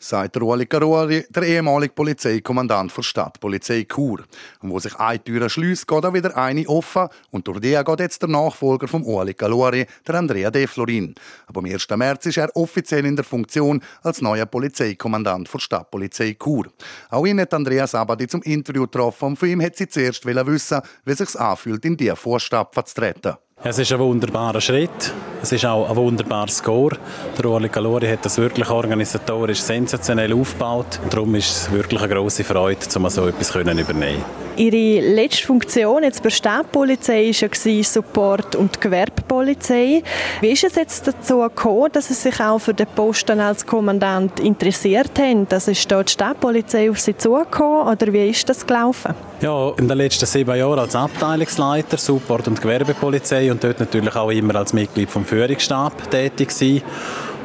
sagt 0.04 0.36
Ueli 0.38 0.66
Caruari, 0.66 1.26
der 1.30 1.44
ehemalige 1.44 1.94
Polizeikommandant 1.94 2.96
der 2.96 3.04
Stadtpolizei 3.04 3.86
Chur. 3.86 4.24
Und 4.62 4.72
wo 4.72 4.80
sich 4.80 4.96
eine 4.96 5.24
Tür 5.24 5.50
schließt, 5.50 5.88
geht 5.88 6.06
auch 6.06 6.14
wieder 6.14 6.36
eine 6.36 6.68
offen 6.68 7.08
und 7.32 7.48
durch 7.48 7.62
die 7.62 7.80
geht 7.84 8.00
jetzt 8.00 8.22
der 8.22 8.30
Nachfolger 8.30 8.88
von 8.88 9.04
Ueli 9.04 9.34
Caruari, 9.34 9.86
der 10.06 10.16
Andrea 10.16 10.52
De 10.52 10.68
Florin. 10.68 11.16
Aber 11.48 11.60
am 11.60 11.66
1. 11.66 11.88
März 11.96 12.26
ist 12.26 12.38
er 12.38 12.54
offiziell 12.56 13.06
in 13.06 13.16
der 13.16 13.24
Funktion 13.24 13.82
als 14.02 14.22
neuer 14.22 14.46
Polizeikommandant 14.46 15.54
der 15.54 15.60
Stadtpolizei 15.60 16.36
Chur. 16.38 16.68
Auch 17.10 17.26
ihn 17.26 17.40
hat 17.40 17.54
Andrea 17.54 17.88
Sabadi 17.88 18.28
zum 18.28 18.42
Interview 18.42 18.84
getroffen 18.84 19.30
und 19.30 19.36
von 19.38 19.48
ihm 19.48 19.62
hat 19.62 19.78
sie 19.78 19.88
zuerst 19.88 20.26
wissen, 20.26 20.82
wie 21.06 21.12
es 21.12 21.18
sich 21.18 21.40
anfühlt, 21.40 21.86
in 21.86 21.96
diese 21.96 22.18
Vorstapfen 22.18 22.86
zu 22.86 22.96
treten. 22.96 23.38
Es 23.66 23.80
ist 23.80 23.94
ein 23.94 24.00
wunderbarer 24.00 24.60
Schritt. 24.60 25.14
Es 25.42 25.54
ist 25.54 25.66
auch 25.66 25.90
ein 25.90 25.96
wunderbarer 25.96 26.50
Score. 26.50 26.98
Der 27.38 27.46
Ueli 27.46 27.70
Galori 27.70 28.08
hat 28.08 28.26
das 28.26 28.38
wirklich 28.38 28.70
organisatorisch 28.70 29.62
sensationell 29.62 30.34
aufgebaut. 30.34 31.00
Darum 31.10 31.34
ist 31.36 31.50
es 31.50 31.72
wirklich 31.72 32.02
eine 32.02 32.14
grosse 32.14 32.44
Freude, 32.44 32.80
um 32.98 33.10
so 33.10 33.26
etwas 33.26 33.48
zu 33.48 33.62
übernehmen. 33.62 34.24
Ihre 34.56 35.02
letzte 35.16 35.48
Funktion 35.48 36.04
jetzt 36.04 36.22
bei 36.22 36.30
der 36.30 36.36
Stadtpolizei 36.36 37.32
war 37.32 37.84
Support 37.84 38.56
und 38.56 38.80
Gewerbepolizei. 38.80 40.04
Wie 40.42 40.52
ist 40.52 40.64
es 40.64 40.76
jetzt 40.76 41.08
dazu 41.08 41.40
gekommen, 41.40 41.90
dass 41.92 42.10
Sie 42.10 42.14
sich 42.14 42.40
auch 42.40 42.60
für 42.60 42.74
den 42.74 42.86
Posten 42.88 43.40
als 43.40 43.66
Kommandant 43.66 44.40
interessiert 44.40 45.18
haben? 45.18 45.48
Das 45.50 45.68
ist 45.68 45.92
da 45.92 46.04
die 46.04 46.12
Stadtpolizei 46.12 46.90
auf 46.92 47.00
Sie 47.00 47.18
zugekommen 47.18 47.88
oder 47.88 48.14
wie 48.14 48.30
ist 48.30 48.48
das 48.48 48.68
gelaufen? 48.68 49.16
Ja, 49.42 49.72
in 49.78 49.88
den 49.88 49.98
letzten 49.98 50.28
sieben 50.28 50.56
Jahren 50.56 50.80
als 50.80 50.96
Abteilungsleiter 50.96 51.98
Support 51.98 52.48
und 52.48 52.62
Gewerbepolizei 52.62 53.52
und 53.54 53.64
dort 53.64 53.80
natürlich 53.80 54.16
auch 54.16 54.32
immer 54.32 54.56
als 54.56 54.74
Mitglied 54.74 55.10
vom 55.10 55.24
Führungsstab 55.24 56.10
tätig 56.12 56.50
gewesen. 56.50 56.84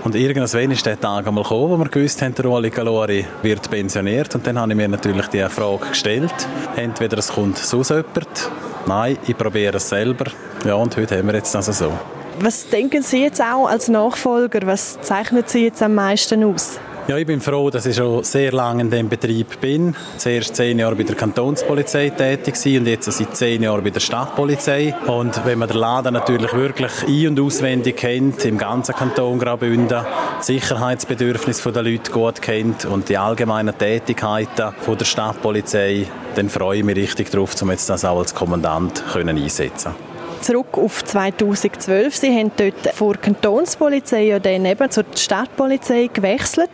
Und 0.04 0.14
irgendwann 0.14 0.70
ist 0.70 0.86
der 0.86 0.98
Tag 0.98 1.26
einmal 1.26 1.42
gekommen, 1.42 1.70
wo 1.70 1.76
wir 1.76 1.88
gewusst 1.88 2.22
haben, 2.22 2.34
der 2.34 2.46
Ueli 2.46 2.70
Galori 2.70 3.26
wird 3.42 3.70
pensioniert. 3.70 4.34
Und 4.34 4.46
dann 4.46 4.58
habe 4.58 4.72
ich 4.72 4.76
mir 4.76 4.88
natürlich 4.88 5.26
die 5.26 5.42
Frage 5.42 5.86
gestellt. 5.88 6.34
Entweder 6.76 7.18
es 7.18 7.28
kommt 7.28 7.58
sonst 7.58 7.90
jemand, 7.90 8.50
nein, 8.86 9.18
ich 9.26 9.36
probiere 9.36 9.76
es 9.76 9.88
selber. 9.88 10.30
Ja, 10.64 10.74
und 10.74 10.96
heute 10.96 11.18
haben 11.18 11.26
wir 11.26 11.34
jetzt 11.34 11.54
also 11.54 11.72
so. 11.72 11.92
Was 12.40 12.68
denken 12.68 13.02
Sie 13.02 13.22
jetzt 13.22 13.42
auch 13.42 13.66
als 13.66 13.88
Nachfolger? 13.88 14.60
Was 14.66 15.00
zeichnet 15.00 15.50
Sie 15.50 15.64
jetzt 15.64 15.82
am 15.82 15.94
meisten 15.94 16.44
aus? 16.44 16.78
Ja, 17.08 17.16
ich 17.16 17.26
bin 17.26 17.40
froh, 17.40 17.70
dass 17.70 17.86
ich 17.86 17.96
schon 17.96 18.22
sehr 18.22 18.52
lange 18.52 18.82
in 18.82 18.90
diesem 18.90 19.08
Betrieb 19.08 19.62
bin. 19.62 19.96
Zuerst 20.18 20.54
zehn 20.54 20.78
Jahre 20.78 20.94
bei 20.94 21.04
der 21.04 21.16
Kantonspolizei 21.16 22.10
tätig 22.10 22.54
und 22.78 22.86
jetzt 22.86 23.10
seit 23.10 23.34
zehn 23.34 23.62
Jahren 23.62 23.82
bei 23.82 23.88
der 23.88 24.00
Stadtpolizei. 24.00 24.94
Und 25.06 25.42
wenn 25.46 25.58
man 25.58 25.68
den 25.68 25.78
Laden 25.78 26.12
natürlich 26.12 26.52
wirklich 26.52 26.92
ein- 27.06 27.28
und 27.28 27.40
auswendig 27.40 27.96
kennt, 27.96 28.44
im 28.44 28.58
ganzen 28.58 28.94
Kanton 28.94 29.38
Graubünden, 29.38 29.88
das 29.88 30.46
Sicherheitsbedürfnis 30.46 31.62
der 31.62 31.82
Leute 31.82 32.12
gut 32.12 32.42
kennt 32.42 32.84
und 32.84 33.08
die 33.08 33.16
allgemeinen 33.16 33.78
Tätigkeiten 33.78 34.74
der 34.86 35.04
Stadtpolizei, 35.06 36.08
dann 36.34 36.50
freue 36.50 36.80
ich 36.80 36.84
mich 36.84 36.96
richtig 36.96 37.30
darauf, 37.30 37.54
um 37.62 37.70
jetzt 37.70 37.88
das 37.88 38.04
auch 38.04 38.18
als 38.18 38.34
Kommandant 38.34 39.02
einsetzen 39.14 39.92
können 39.94 40.07
zurück 40.40 40.78
auf 40.78 41.04
2012. 41.04 42.16
Sie 42.16 42.36
haben 42.36 42.50
dort 42.56 42.94
vor 42.94 43.14
Kantonspolizei 43.16 44.24
ja 44.24 44.38
dann 44.38 44.64
eben 44.64 44.90
zur 44.90 45.04
Stadtpolizei 45.14 46.08
gewechselt. 46.12 46.70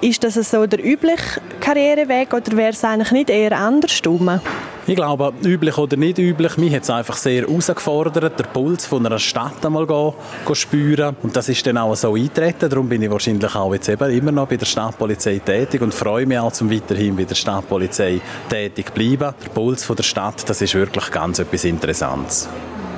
Ist 0.00 0.24
das 0.24 0.34
so 0.34 0.66
der 0.66 0.84
übliche 0.84 1.40
Karriereweg 1.60 2.32
oder 2.32 2.56
wäre 2.56 2.70
es 2.70 2.84
eigentlich 2.84 3.12
nicht 3.12 3.30
eher 3.30 3.58
andersrum? 3.58 4.40
Ich 4.86 4.96
glaube, 4.96 5.32
üblich 5.44 5.78
oder 5.78 5.96
nicht 5.96 6.18
üblich, 6.18 6.56
mich 6.56 6.74
hat 6.74 6.82
es 6.82 6.90
einfach 6.90 7.16
sehr 7.16 7.42
herausgefordert, 7.42 8.38
den 8.38 8.46
Puls 8.52 8.86
von 8.86 9.06
einer 9.06 9.20
Stadt 9.20 9.64
einmal 9.64 9.86
gehen, 9.86 10.14
gehen 10.44 10.54
spüren. 10.56 11.16
Und 11.22 11.36
das 11.36 11.48
ist 11.48 11.64
dann 11.66 11.78
auch 11.78 11.94
so 11.94 12.14
eingetreten. 12.14 12.68
Darum 12.68 12.88
bin 12.88 13.00
ich 13.02 13.10
wahrscheinlich 13.10 13.54
auch 13.54 13.72
jetzt 13.72 13.88
eben 13.88 14.10
immer 14.10 14.32
noch 14.32 14.48
bei 14.48 14.56
der 14.56 14.66
Stadtpolizei 14.66 15.38
tätig 15.38 15.80
und 15.80 15.94
freue 15.94 16.26
mich 16.26 16.38
auch, 16.38 16.52
zum 16.52 16.72
weiterhin 16.72 17.14
bei 17.14 17.22
der 17.24 17.36
Stadtpolizei 17.36 18.20
tätig 18.48 18.92
bleiben. 18.92 19.32
Der 19.44 19.50
Puls 19.54 19.84
von 19.84 19.94
der 19.94 20.02
Stadt, 20.02 20.48
das 20.48 20.60
ist 20.60 20.74
wirklich 20.74 21.10
ganz 21.12 21.38
etwas 21.38 21.64
Interessantes. 21.64 22.48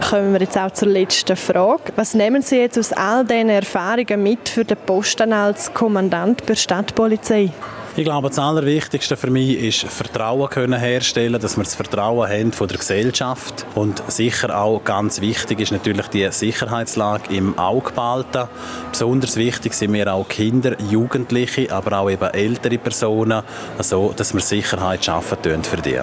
Kommen 0.09 0.33
wir 0.33 0.41
jetzt 0.41 0.59
auch 0.59 0.73
zur 0.73 0.89
letzten 0.89 1.37
Frage. 1.37 1.93
Was 1.97 2.15
nehmen 2.15 2.43
Sie 2.43 2.57
jetzt 2.57 2.79
aus 2.79 2.93
all 2.93 3.25
diesen 3.25 3.49
Erfahrungen 3.49 4.23
mit 4.23 4.49
für 4.49 4.65
den 4.65 4.77
Posten 4.77 5.33
als 5.33 5.73
Kommandant 5.73 6.49
der 6.49 6.57
Stadtpolizei? 6.57 7.51
Ich 7.95 8.05
glaube, 8.05 8.29
das 8.29 8.39
Allerwichtigste 8.39 9.17
für 9.17 9.31
mich 9.31 9.59
ist 9.59 9.93
Vertrauen 9.93 10.49
können 10.49 10.81
herstellen, 10.81 11.39
dass 11.41 11.57
wir 11.57 11.65
das 11.65 11.75
Vertrauen 11.75 12.29
haben 12.29 12.53
von 12.53 12.67
der 12.67 12.79
Gesellschaft 12.79 13.67
und 13.75 14.03
sicher 14.09 14.59
auch 14.59 14.83
ganz 14.83 15.21
wichtig 15.21 15.61
ist 15.61 15.73
natürlich 15.73 16.07
die 16.09 16.27
Sicherheitslage 16.33 17.35
im 17.35 17.59
Auge 17.59 17.93
behalten. 17.93 18.49
Besonders 18.91 19.37
wichtig 19.37 19.75
sind 19.75 19.91
mir 19.91 20.13
auch 20.13 20.27
Kinder, 20.27 20.75
Jugendliche, 20.91 21.71
aber 21.71 21.99
auch 21.99 22.11
eben 22.11 22.31
ältere 22.31 22.79
Personen, 22.79 23.43
also 23.77 24.15
dass 24.17 24.33
wir 24.33 24.41
Sicherheit 24.41 25.05
schaffen 25.05 25.37
für 25.63 25.77
die. 25.77 26.01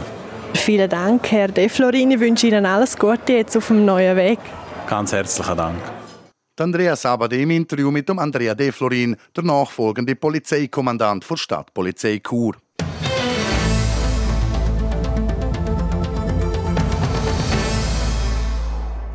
Vielen 0.53 0.89
Dank, 0.89 1.31
Herr 1.31 1.47
De 1.47 1.69
Florini. 1.69 2.15
Ich 2.15 2.19
wünsche 2.19 2.47
Ihnen 2.47 2.65
alles 2.65 2.97
Gute 2.97 3.33
jetzt 3.33 3.55
auf 3.57 3.67
dem 3.67 3.85
neuen 3.85 4.15
Weg. 4.15 4.39
Ganz 4.88 5.12
herzlichen 5.12 5.57
Dank. 5.57 5.77
Andrea 6.59 6.95
Sabade 6.95 7.38
im 7.38 7.51
Interview 7.51 7.89
mit 7.89 8.09
dem 8.09 8.19
Andrea 8.19 8.53
De 8.53 8.71
Florin, 8.71 9.15
der 9.35 9.43
nachfolgende 9.43 10.15
Polizeikommandant 10.15 11.29
der 11.29 11.38
Stadtpolizei 11.38 12.19
Chur. 12.19 12.55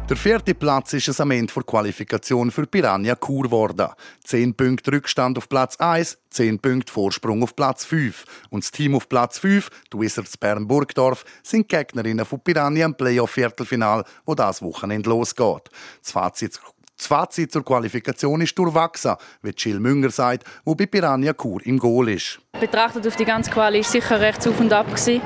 Der 0.07 0.19
vierte 0.19 0.55
Platz 0.55 0.93
ist 0.93 1.09
es 1.09 1.19
am 1.19 1.31
Ende 1.31 1.51
der 1.51 1.63
Qualifikation 1.63 2.51
für 2.51 2.67
Piranha 2.67 3.17
Chur 3.17 3.45
geworden. 3.45 3.89
Zehn 4.23 4.55
Punkte 4.55 4.93
Rückstand 4.93 5.39
auf 5.39 5.49
Platz 5.49 5.77
1, 5.77 6.19
zehn 6.29 6.59
Punkte 6.59 6.93
Vorsprung 6.93 7.43
auf 7.43 7.57
Platz 7.57 7.87
5. 7.87 8.27
Und 8.51 8.65
das 8.65 8.71
Team 8.71 8.95
auf 8.95 9.09
Platz 9.09 9.39
5, 9.39 9.71
die 9.91 9.99
Wizards 9.99 10.37
Bern-Burgdorf, 10.37 11.25
sind 11.43 11.71
Gegnerinnen 11.71 12.27
von 12.27 12.39
Piranha 12.39 12.85
im 12.85 12.95
Playoff-Viertelfinal, 12.95 14.05
wo 14.27 14.35
das 14.35 14.61
Wochenende 14.61 15.09
losgeht. 15.09 15.71
Das 16.03 16.13
Fazit 16.13 16.61
das 16.97 17.07
Fazit 17.07 17.51
zur 17.51 17.65
Qualifikation 17.65 18.41
ist 18.43 18.57
durchwachsen, 18.57 19.17
wie 19.43 19.51
Jill 19.57 19.81
Münger 19.81 20.11
sagt, 20.11 20.45
wo 20.67 20.75
bei 20.75 20.85
Piranha 20.85 21.33
Chur 21.33 21.65
im 21.65 21.79
Goal 21.79 22.11
ist. 22.11 22.41
Betrachtet 22.61 23.07
auf 23.07 23.17
die 23.17 23.25
ganze 23.25 23.51
Quali 23.51 23.81
ist 23.81 23.91
sicher 23.91 24.21
recht 24.21 24.47
auf 24.47 24.61
und 24.61 24.73
ab 24.73 24.87
gewesen. 24.87 25.23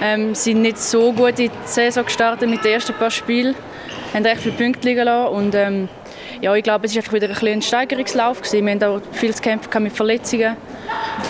Ähm, 0.00 0.34
sind 0.34 0.62
nicht 0.62 0.78
so 0.78 1.12
gut 1.12 1.38
in 1.38 1.50
die 1.50 1.50
Saison 1.64 2.04
gestartet 2.04 2.48
mit 2.48 2.64
den 2.64 2.72
ersten 2.72 2.94
paar 2.94 3.10
Spielen, 3.10 3.54
haben 4.12 4.26
recht 4.26 4.40
viele 4.42 4.54
Punkte 4.54 4.88
liegen 4.88 5.04
lassen 5.04 5.34
und 5.34 5.54
ähm, 5.54 5.88
ja, 6.40 6.54
ich 6.54 6.64
glaube, 6.64 6.86
es 6.86 6.94
war 6.94 7.02
einfach 7.02 7.12
wieder 7.12 7.28
ein, 7.28 7.46
ein 7.46 7.62
Steigerungslauf. 7.62 8.42
Gewesen. 8.42 8.66
Wir 8.66 8.72
haben 8.72 8.82
auch 8.82 9.00
viel 9.12 9.34
zu 9.34 9.42
kämpfen 9.42 9.82
mit 9.82 9.92
Verletzungen. 9.92 10.56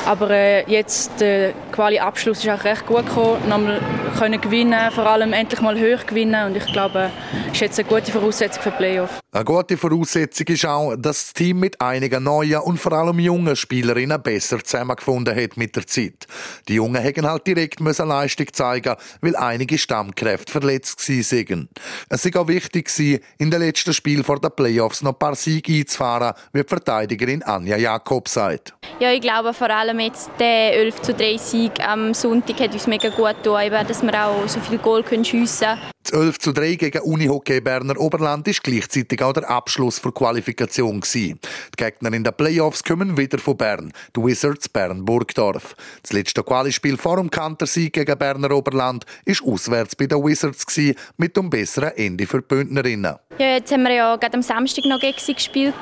Aber 0.06 0.30
äh, 0.30 0.64
jetzt 0.70 1.20
der 1.20 1.52
Quali-Abschluss 1.72 2.44
ist 2.44 2.50
auch 2.50 2.64
recht 2.64 2.86
gut 2.86 3.06
gekommen. 3.06 3.48
Nochmal 3.48 3.80
können 4.18 4.40
gewinnen, 4.40 4.90
vor 4.92 5.06
allem 5.06 5.32
endlich 5.32 5.60
mal 5.60 5.76
hoch 5.76 6.06
gewinnen. 6.06 6.46
Und 6.46 6.56
ich 6.56 6.66
glaube, 6.66 7.10
das 7.46 7.54
ist 7.54 7.60
jetzt 7.60 7.78
eine 7.80 7.88
gute 7.88 8.12
Voraussetzung 8.12 8.62
für 8.62 8.70
Playoff. 8.70 9.20
Eine 9.32 9.44
gute 9.44 9.76
Voraussetzung 9.76 10.46
ist 10.48 10.66
auch, 10.66 10.94
dass 10.96 11.22
das 11.22 11.32
Team 11.32 11.60
mit 11.60 11.80
einigen 11.80 12.24
neuen 12.24 12.60
und 12.60 12.78
vor 12.78 12.92
allem 12.92 13.18
jungen 13.18 13.56
Spielerinnen 13.56 14.22
besser 14.22 14.62
zusammengefunden 14.62 15.34
hat 15.34 15.56
mit 15.56 15.74
der 15.76 15.86
Zeit. 15.86 16.26
Die 16.68 16.74
Jungen 16.74 17.00
hätten 17.00 17.26
halt 17.26 17.46
direkt 17.46 17.80
müssen 17.80 18.08
Leistung 18.08 18.46
zeigen, 18.52 18.94
weil 19.20 19.36
einige 19.36 19.78
Stammkräfte 19.78 20.52
verletzt 20.52 21.08
waren. 21.08 21.68
Es 22.08 22.24
war 22.26 22.42
auch 22.42 22.48
wichtig, 22.48 22.90
in 23.38 23.50
den 23.50 23.60
letzten 23.60 23.94
Spielen 23.94 24.24
vor 24.24 24.40
den 24.40 24.50
Playoffs 24.50 25.02
noch 25.02 25.12
ein 25.12 25.18
paar 25.18 25.34
Siege 25.34 25.72
einzufahren, 25.72 26.34
wie 26.52 26.62
die 26.62 26.68
Verteidigerin 26.68 27.42
Anja 27.42 27.76
Jakob 27.76 28.28
sagt. 28.28 28.74
Ja, 28.98 29.12
ich 29.12 29.20
glaube 29.20 29.54
vor 29.54 29.70
allem 29.70 30.00
jetzt 30.00 30.30
der 30.38 30.74
11 30.74 31.02
zu 31.02 31.14
3 31.14 31.36
Sieg 31.38 31.61
am 31.84 32.14
Sonntag 32.14 32.60
hat 32.60 32.72
uns 32.72 32.86
mega 32.86 33.08
gut 33.10 33.42
getan, 33.42 33.86
dass 33.86 34.02
wir 34.02 34.26
auch 34.26 34.48
so 34.48 34.60
viel 34.60 34.78
Goal 34.78 35.04
schiessen 35.24 35.66
können. 35.66 35.92
Das 36.04 36.12
11 36.12 36.38
zu 36.40 36.52
3 36.52 36.74
gegen 36.74 37.00
Unihockey 37.00 37.60
Berner 37.60 37.98
Oberland 37.98 38.48
ist 38.48 38.62
gleichzeitig 38.62 39.22
auch 39.22 39.32
der 39.32 39.48
Abschluss 39.48 39.98
für 39.98 40.12
Qualifikation 40.12 41.00
gewesen. 41.00 41.38
Die 41.78 41.84
Gegner 41.84 42.12
in 42.12 42.24
den 42.24 42.34
Playoffs 42.34 42.82
kommen 42.82 43.16
wieder 43.16 43.38
von 43.38 43.56
Bern, 43.56 43.92
die 44.16 44.20
Wizards 44.20 44.68
Bern 44.68 45.04
Burgdorf. 45.04 45.76
Das 46.02 46.12
letzte 46.12 46.42
Qualispiel 46.42 46.96
vor 46.96 47.16
dem 47.16 47.30
Kantersieg 47.30 47.92
gegen 47.92 48.18
Berner 48.18 48.50
Oberland 48.50 49.04
ist 49.24 49.42
auswärts 49.42 49.94
bei 49.94 50.06
den 50.06 50.24
Wizards 50.24 50.66
gewesen, 50.66 50.96
mit 51.16 51.36
dem 51.36 51.48
besseren 51.48 51.92
Ende 51.96 52.26
für 52.26 52.40
die 52.40 52.46
Bündnerinnen. 52.46 53.16
Ja, 53.38 53.46
jetzt 53.46 53.72
haben 53.72 53.84
wir 53.84 53.94
ja 53.94 54.16
gerade 54.16 54.34
am 54.34 54.42
Samstag 54.42 54.84
noch 54.86 55.00
gegen 55.00 55.18
sie 55.18 55.34
gespielt 55.34 55.74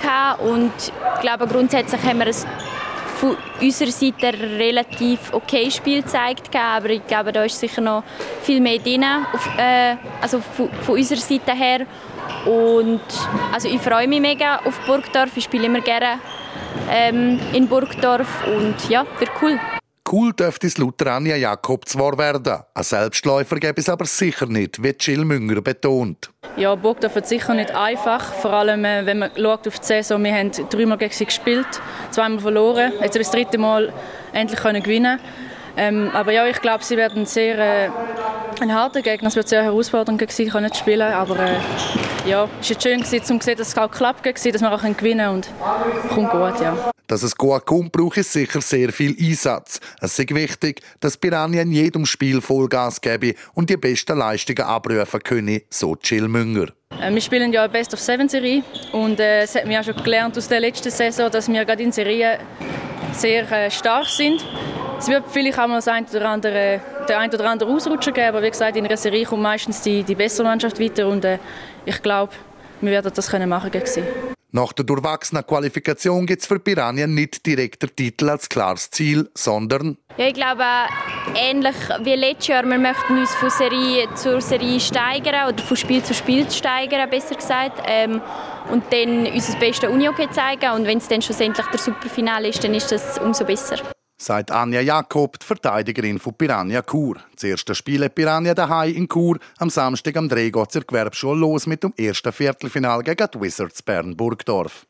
und 0.45 0.73
ich 0.77 1.21
glaube 1.23 1.47
grundsätzlich 1.47 2.03
haben 2.03 2.19
wir 2.19 2.27
ein 2.27 2.35
von 3.21 3.37
unserer 3.61 3.91
Seite 3.91 4.29
ein 4.29 4.35
relativ 4.35 5.33
okay 5.33 5.71
Spiel 5.71 6.03
gezeigt, 6.03 6.57
aber 6.57 6.89
ich 6.89 7.07
glaube, 7.07 7.33
da 7.33 7.45
ist 7.45 7.61
sicher 7.61 7.83
noch 7.83 8.03
viel 8.43 8.61
mehr 8.61 8.79
drin, 8.79 9.05
auf, 9.05 9.47
äh, 9.59 9.97
also 10.23 10.41
von, 10.41 10.71
von, 10.81 10.95
unserer 10.95 11.21
Seite 11.21 11.53
her. 11.53 11.87
Und 12.47 13.03
also 13.53 13.69
ich 13.69 13.81
freue 13.81 14.09
mich 14.09 14.21
mega 14.21 14.61
auf 14.65 14.79
Burgdorf, 14.87 15.37
ich 15.37 15.45
spiele 15.45 15.67
immer 15.67 15.83
gerne 15.83 16.19
ähm, 16.91 17.39
in 17.53 17.69
Burgdorf 17.69 18.47
und 18.47 18.89
ja, 18.89 19.05
wird 19.19 19.31
cool. 19.43 19.61
Cool 20.11 20.33
dürfte 20.33 20.66
es 20.66 20.77
laut 20.77 21.01
Anja 21.07 21.37
Jakob 21.37 21.88
zwar 21.88 22.18
werden. 22.18 22.62
Ein 22.75 22.83
Selbstläufer 22.83 23.57
gäbe 23.61 23.81
es 23.81 23.88
aber 23.88 24.07
sicher 24.07 24.46
nicht, 24.46 24.83
wie 24.83 24.94
Jill 24.99 25.25
Münger 25.25 25.61
betont. 25.61 26.31
Ja, 26.57 26.75
Burgdorf 26.75 27.14
wird 27.14 27.29
sicher 27.29 27.55
nicht 27.55 27.70
einfach. 27.70 28.35
Vor 28.35 28.53
allem, 28.53 28.85
äh, 28.85 29.07
wenn 29.07 29.20
man 29.20 29.31
schaut 29.37 29.68
auf 29.68 29.79
die 29.79 29.87
Saison. 29.87 30.25
Wir 30.25 30.35
haben 30.35 30.51
dreimal 30.68 30.99
gegen 30.99 31.12
sie 31.12 31.27
gespielt, 31.27 31.81
zweimal 32.11 32.40
verloren. 32.40 32.92
Jetzt 33.01 33.16
das 33.16 33.31
dritte 33.31 33.59
Mal 33.59 33.92
endlich 34.33 34.59
können 34.59 34.83
gewinnen 34.83 35.20
ähm, 35.77 36.11
aber 36.12 36.33
ja, 36.33 36.46
ich 36.46 36.61
glaube, 36.61 36.85
sie 36.85 36.96
werden 36.96 37.27
sehr 37.27 37.59
äh, 37.59 37.90
ein 38.61 38.75
harter 38.75 39.03
Gegner. 39.03 39.29
Es 39.29 39.37
wird 39.37 39.49
sehr 39.49 39.62
herausfordernd 39.62 40.18
gegen 40.18 40.31
sie 40.31 40.46
können 40.46 40.75
spielen. 40.75 41.12
Aber 41.12 41.38
äh, 41.38 41.55
ja, 42.29 42.49
es 42.61 42.70
war 42.70 42.81
schön 42.81 43.01
gewesen, 43.01 43.33
um 43.33 43.40
zu 43.40 43.44
sehen, 43.46 43.57
dass 43.57 43.68
es 43.68 43.79
auch 43.79 43.90
klappt, 43.90 44.27
dass 44.27 44.44
wir 44.61 44.73
auch 44.73 44.83
gewinnen 44.83 44.96
können. 44.96 45.35
Und 45.37 45.49
kommt 46.11 46.31
gut, 46.31 46.61
ja. 46.61 46.90
Dass 47.11 47.25
es 47.25 47.37
gut 47.37 47.66
kommt, 47.66 47.90
braucht 47.90 48.18
es 48.18 48.33
sicher 48.33 48.61
sehr 48.61 48.92
viel 48.92 49.16
Einsatz. 49.18 49.81
Es 50.01 50.16
ist 50.16 50.33
wichtig, 50.33 50.81
dass 51.01 51.16
Piranha 51.16 51.62
in 51.62 51.73
jedem 51.73 52.07
Spiel 52.07 52.40
Vollgas 52.40 53.01
gebe 53.01 53.35
und 53.53 53.68
die 53.68 53.77
besten 53.77 54.16
Leistungen 54.16 54.62
abrufen 54.62 55.20
können, 55.20 55.61
so 55.68 55.96
Jill 56.01 56.29
Münger. 56.29 56.68
Äh, 57.01 57.12
wir 57.12 57.20
spielen 57.20 57.53
ja 57.53 57.64
eine 57.64 57.73
Best 57.73 57.92
of 57.94 57.99
Seven 57.99 58.29
Serie 58.29 58.62
und 58.92 59.18
äh, 59.18 59.44
hat 59.44 59.66
mir 59.66 59.83
schon 59.83 59.96
gelernt 59.96 60.38
aus 60.38 60.46
der 60.46 60.61
letzten 60.61 60.92
Saison, 60.92 61.29
dass 61.33 61.49
wir 61.49 61.64
gerade 61.64 61.83
in 61.83 61.90
Serien 61.90 62.38
sehr 63.14 63.51
äh, 63.51 63.68
stark 63.73 64.07
sind. 64.07 64.46
Es 64.96 65.09
wird 65.09 65.25
vielleicht 65.33 65.59
auch 65.59 65.66
mal 65.66 65.83
ein 65.85 66.07
oder 66.14 66.29
andere, 66.29 66.81
der 67.09 67.18
ein 67.18 67.35
oder 67.35 67.51
andere 67.51 67.75
Ausrutscher 67.75 68.12
geben, 68.12 68.29
aber 68.29 68.42
wie 68.44 68.51
gesagt, 68.51 68.77
in 68.77 68.87
einer 68.87 68.96
Serie 68.96 69.25
kommt 69.25 69.42
meistens 69.42 69.83
die, 69.83 70.05
die 70.05 70.14
bessere 70.14 70.46
Mannschaft 70.46 70.79
weiter 70.79 71.09
und 71.09 71.25
äh, 71.25 71.40
ich 71.87 72.01
glaube, 72.03 72.35
wir 72.81 72.90
werden 72.90 73.12
das 73.14 73.29
können 73.29 73.49
machen 73.49 73.71
gegen 73.71 73.87
sie. 73.87 74.03
Nach 74.53 74.73
der 74.73 74.85
durchwachsenen 74.85 75.47
Qualifikation 75.47 76.27
gibt 76.27 76.43
es 76.43 76.49
für 76.49 76.59
Piranha 76.59 77.07
nicht 77.07 77.47
direkt 77.47 77.83
den 77.85 77.95
Titel 77.95 78.31
als 78.31 78.49
klares 78.49 78.90
Ziel, 78.90 79.31
sondern... 79.33 79.97
Ja, 80.16 80.27
ich 80.27 80.35
glaube, 80.35 80.64
ähnlich 81.37 81.77
wie 82.03 82.14
letztes 82.14 82.49
Jahr, 82.49 82.64
wir 82.64 82.79
möchten 82.79 83.16
uns 83.16 83.33
von 83.35 83.49
Serie 83.49 84.12
zu 84.16 84.40
Serie 84.40 84.81
steigern 84.81 85.53
oder 85.53 85.62
von 85.62 85.77
Spiel 85.77 86.03
zu 86.03 86.14
Spiel 86.14 86.51
steigern, 86.51 87.09
besser 87.09 87.37
gesagt. 87.37 87.81
Ähm, 87.87 88.21
und 88.73 88.83
dann 88.93 89.27
unser 89.33 89.57
bestes 89.59 89.88
Unihockey 89.88 90.29
zeigen 90.31 90.73
und 90.73 90.85
wenn 90.85 90.99
es 90.99 91.07
dann 91.07 91.23
schlussendlich 91.23 91.66
der 91.66 91.79
Superfinale 91.79 92.49
ist, 92.49 92.62
dann 92.64 92.75
ist 92.75 92.90
das 92.90 93.19
umso 93.19 93.45
besser 93.45 93.77
sagt 94.21 94.51
Anja 94.51 94.81
Jakob, 94.81 95.39
die 95.39 95.47
Verteidigerin 95.47 96.19
von 96.19 96.35
Piranha 96.35 96.83
Chur. 96.83 97.17
Das 97.35 97.45
erste 97.45 97.75
Spiel 97.75 98.05
hat 98.05 98.15
Piranha 98.15 98.55
daheim 98.55 98.95
in 98.95 99.09
Chur. 99.09 99.39
Am 99.59 99.71
Samstag 99.71 100.17
am 100.17 100.29
Dreh 100.29 100.51
geht 100.51 100.75
es 100.77 100.87
Gewerbeschule 100.87 101.41
los 101.41 101.67
mit 101.67 101.83
dem 101.83 101.95
ersten 101.97 102.33
Viertelfinal 102.33 103.03
gegen 103.03 103.29
die 103.33 103.41
Wizards 103.41 103.83
Bern 103.83 104.17
Burgdorf. 104.17 104.87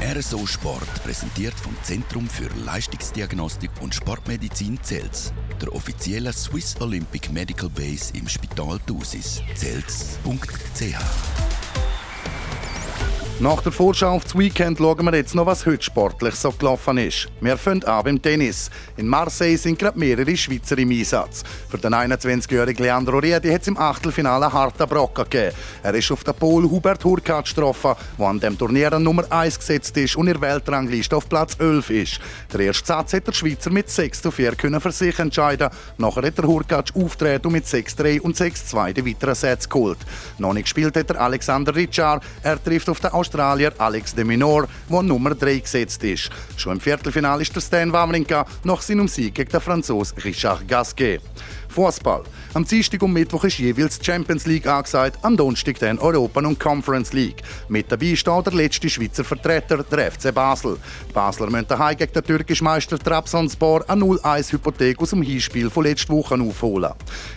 RSO 0.00 0.46
Sport 0.46 1.02
präsentiert 1.02 1.54
vom 1.54 1.74
Zentrum 1.82 2.28
für 2.28 2.48
Leistungsdiagnostik 2.64 3.70
und 3.80 3.94
Sportmedizin 3.94 4.78
Zels, 4.82 5.32
der 5.60 5.72
offiziellen 5.74 6.32
Swiss 6.32 6.76
Olympic 6.80 7.32
Medical 7.32 7.70
Base 7.70 8.12
im 8.14 8.28
Spital 8.28 8.78
Thusis. 8.86 9.42
Zels.ch 9.54 10.94
Nach 13.40 13.60
der 13.60 13.72
Vorschau 13.72 14.14
auf 14.14 14.22
das 14.22 14.38
Weekend 14.38 14.78
schauen 14.78 15.04
wir 15.04 15.14
jetzt 15.16 15.34
noch, 15.34 15.44
was 15.44 15.66
heute 15.66 15.82
sportlich 15.82 16.36
so 16.36 16.52
gelaufen 16.52 16.98
ist. 16.98 17.26
Wir 17.40 17.56
fangen 17.56 17.82
an 17.82 18.04
beim 18.04 18.22
Tennis. 18.22 18.70
In 18.96 19.08
Marseille 19.08 19.56
sind 19.56 19.76
gerade 19.76 19.98
mehrere 19.98 20.36
Schweizer 20.36 20.78
im 20.78 20.92
Einsatz. 20.92 21.42
Für 21.68 21.76
den 21.76 21.92
21-jährigen 21.92 22.84
Leandro 22.84 23.18
Riedi 23.18 23.50
hat 23.50 23.62
es 23.62 23.66
im 23.68 23.76
Achtelfinale 23.76 24.52
harten 24.52 24.88
Brocken 24.88 25.24
gegeben. 25.24 25.52
Er 25.82 25.94
ist 25.94 26.12
auf 26.12 26.22
den 26.22 26.32
Pol 26.34 26.62
Hubert 26.62 27.04
Hurkacz 27.04 27.48
getroffen, 27.48 27.94
der 28.16 28.26
an 28.26 28.38
dem 28.38 28.56
Turnier 28.56 28.92
an 28.92 29.02
Nummer 29.02 29.24
1 29.28 29.58
gesetzt 29.58 29.96
ist 29.96 30.14
und 30.14 30.28
in 30.28 30.34
der 30.34 30.40
Weltrangliste 30.40 31.16
auf 31.16 31.28
Platz 31.28 31.56
11 31.58 31.90
ist. 31.90 32.20
Der 32.52 32.60
erste 32.60 32.86
Satz 32.86 33.14
hat 33.14 33.26
der 33.26 33.32
Schweizer 33.32 33.70
mit 33.70 33.90
6 33.90 34.22
zu 34.22 34.30
4 34.30 34.54
können 34.54 34.80
für 34.80 34.92
sich 34.92 35.18
entscheiden. 35.18 35.70
Nachher 35.98 36.24
hat 36.24 36.38
der 36.38 36.46
Hurkacz 36.46 36.92
auftreten 36.94 37.48
und 37.48 37.54
mit 37.54 37.66
6-3 37.66 38.20
und 38.20 38.36
6-2 38.36 38.92
die 38.92 39.04
weiteren 39.04 39.34
Sätze 39.34 39.68
geholt. 39.68 39.98
Noch 40.38 40.52
nicht 40.52 40.66
gespielt 40.66 40.96
hat 40.96 41.10
der 41.10 41.20
Alexander 41.20 41.74
Richard. 41.74 42.22
Er 42.44 42.62
trifft 42.62 42.88
auf 42.88 43.00
den 43.00 43.10
Australier 43.24 43.72
Alex 43.78 44.14
de 44.14 44.22
Minor, 44.22 44.68
der 44.90 45.02
Nummer 45.02 45.34
3 45.34 45.58
gesetzt 45.60 46.04
ist. 46.04 46.28
Schon 46.58 46.74
im 46.74 46.80
Viertelfinale 46.80 47.40
ist 47.40 47.56
der 47.56 47.62
Stan 47.62 47.90
Wawrinka 47.90 48.44
nach 48.64 48.82
seinem 48.82 49.08
Sieg 49.08 49.34
gegen 49.34 49.50
den 49.50 49.60
Franzosen 49.62 50.18
Richard 50.18 50.68
Gasquet. 50.68 51.20
Fußball. 51.74 52.22
Am 52.54 52.64
Dienstag 52.64 53.02
und 53.02 53.12
Mittwoch 53.12 53.42
ist 53.44 53.58
jeweils 53.58 53.98
die 53.98 54.04
Champions 54.04 54.46
League 54.46 54.66
angesagt, 54.66 55.18
am 55.22 55.36
Donnerstag 55.36 55.76
dann 55.80 55.98
Europa 55.98 56.40
und 56.40 56.60
Conference 56.60 57.12
League. 57.12 57.42
Mit 57.68 57.90
dabei 57.90 58.14
steht 58.14 58.46
der 58.46 58.52
letzte 58.52 58.88
Schweizer 58.88 59.24
Vertreter, 59.24 59.82
der 59.82 60.12
FC 60.12 60.32
Basel. 60.32 60.76
Die 61.08 61.12
Basler 61.12 61.50
müssen 61.50 61.66
daheim 61.66 61.96
gegen 61.96 62.12
den 62.12 62.22
türkischen 62.22 62.64
Meister 62.64 62.96
Trabzonspor 62.96 63.84
eine 63.88 64.04
0-1-Hypothek 64.04 65.00
aus 65.00 65.10
dem 65.10 65.22
Hinspiel 65.22 65.68
von 65.68 65.82
letzter 65.82 66.14
Woche 66.14 66.40
aufholen. 66.40 66.92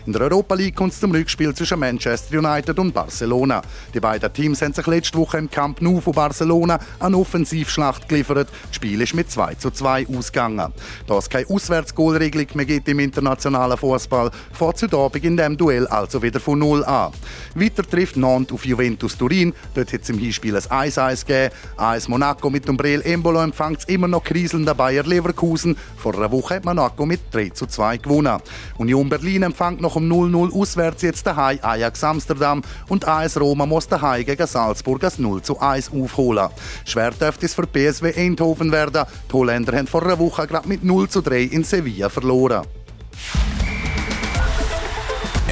In 0.06 0.14
der 0.14 0.22
Europa 0.22 0.54
League 0.54 0.76
kommt 0.76 0.94
es 0.94 1.00
zum 1.00 1.12
Rückspiel 1.12 1.54
zwischen 1.56 1.80
Manchester 1.80 2.38
United 2.38 2.78
und 2.78 2.94
Barcelona. 2.94 3.64
Die 3.96 4.00
beiden 4.00 4.32
Teams 4.32 4.62
haben 4.62 4.74
sich 4.74 4.86
letzte 4.86 5.18
Woche 5.18 5.40
im 5.40 5.50
Camp 5.50 5.82
Nou 5.82 6.00
von 6.00 6.14
Barcelona 6.14 6.80
eine 7.00 7.18
Offensivschlacht 7.18 8.08
geliefert. 8.08 8.50
Das 8.68 8.76
Spiel 8.76 9.02
ist 9.02 9.16
mit 9.16 9.32
2 9.32 9.56
zu 9.56 9.72
2 9.72 10.08
ausgegangen. 10.16 10.72
Da 11.08 11.18
es 11.18 11.28
keine 11.28 11.50
Auswärtsgoalregelung 11.50 12.48
mehr 12.54 12.66
gibt 12.66 12.88
im 12.88 13.00
internationalen 13.00 13.78
Fußball, 13.78 14.27
fährt 14.52 14.78
Südabend 14.78 15.24
in 15.24 15.38
diesem 15.38 15.58
Duell 15.58 15.88
also 15.88 16.22
wieder 16.22 16.40
von 16.40 16.60
0 16.60 16.84
an. 16.86 17.12
Weiter 17.56 17.84
trifft 17.84 18.18
Nantes 18.18 18.54
auf 18.54 18.66
Juventus 18.66 19.18
Turin. 19.18 19.54
Dort 19.74 19.94
hat 19.94 20.02
es 20.02 20.10
im 20.10 20.20
Hinspiel 20.20 20.56
ein 20.56 20.90
1-1 20.92 21.26
gegeben. 21.26 21.54
AS 21.78 22.08
Monaco 22.08 22.50
mit 22.50 22.68
Umbrel 22.70 23.02
Embolo 23.02 23.42
empfängt 23.42 23.88
immer 23.88 24.08
noch 24.08 24.24
kriselnder 24.24 24.76
Bayer 24.76 25.04
Leverkusen. 25.04 25.78
Vor 25.98 26.16
einer 26.16 26.32
Woche 26.32 26.56
hat 26.56 26.66
Monaco 26.66 27.06
mit 27.06 27.22
3 27.32 27.50
zu 27.50 27.66
2 27.66 27.98
gewonnen. 27.98 28.40
Union 28.78 29.10
Berlin 29.10 29.44
empfängt 29.44 29.82
noch 29.82 29.96
um 29.96 30.12
0-0 30.12 30.54
auswärts 30.54 31.02
jetzt 31.02 31.26
daheim 31.26 31.60
Ajax 31.62 32.04
Amsterdam 32.04 32.62
und 32.88 33.08
AS 33.08 33.40
Roma 33.40 33.66
muss 33.66 33.88
daheim 33.88 34.26
gegen 34.26 34.48
Salzburg 34.48 35.04
als 35.04 35.20
0 35.20 35.42
zu 35.42 35.60
1 35.60 35.92
aufholen. 35.92 36.50
Schwer 36.86 37.12
dürfte 37.12 37.46
es 37.46 37.54
für 37.54 37.68
PSW 37.68 38.14
Eindhoven 38.16 38.72
werden. 38.72 39.06
Die 39.30 39.34
Holländer 39.34 39.78
haben 39.78 39.88
vor 39.88 40.04
einer 40.04 40.20
Woche 40.20 40.48
gerade 40.48 40.68
mit 40.68 40.84
0 40.84 41.10
zu 41.10 41.22
3 41.22 41.42
in 41.44 41.64
Sevilla 41.64 42.10
verloren. 42.10 42.66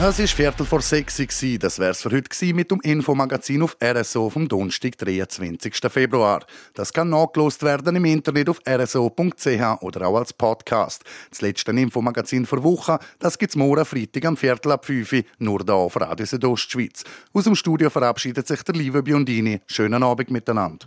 Es 0.00 0.18
war 0.20 0.26
Viertel 0.28 0.64
vor 0.64 0.80
sechs. 0.80 1.16
Das 1.58 1.80
wäre 1.80 1.90
es 1.90 2.02
für 2.02 2.12
heute 2.12 2.54
mit 2.54 2.70
dem 2.70 2.80
Infomagazin 2.82 3.62
auf 3.62 3.76
RSO 3.82 4.30
vom 4.30 4.46
Donnerstag, 4.46 4.96
23. 4.96 5.74
Februar. 5.90 6.46
Das 6.74 6.92
kann 6.92 7.08
nachgelost 7.08 7.64
werden 7.64 7.96
im 7.96 8.04
Internet 8.04 8.48
auf 8.48 8.60
rso.ch 8.64 9.82
oder 9.82 10.06
auch 10.06 10.18
als 10.18 10.32
Podcast. 10.32 11.02
Das 11.30 11.40
letzte 11.40 11.72
Infomagazin 11.72 12.46
für 12.46 12.62
Woche, 12.62 13.00
das 13.18 13.38
gibt 13.38 13.50
es 13.50 13.56
morgen 13.56 13.84
Freitag 13.84 14.24
am 14.24 14.36
Viertel 14.36 14.70
ab 14.70 14.86
5 14.86 15.12
Uhr, 15.12 15.22
nur 15.40 15.64
hier 15.64 15.74
auf 15.74 16.00
Radio 16.00 16.26
Südostschweiz. 16.26 17.02
Aus 17.32 17.44
dem 17.44 17.56
Studio 17.56 17.90
verabschiedet 17.90 18.46
sich 18.46 18.62
der 18.62 18.76
liebe 18.76 19.02
Biondini. 19.02 19.62
Schönen 19.66 20.04
Abend 20.04 20.30
miteinander. 20.30 20.86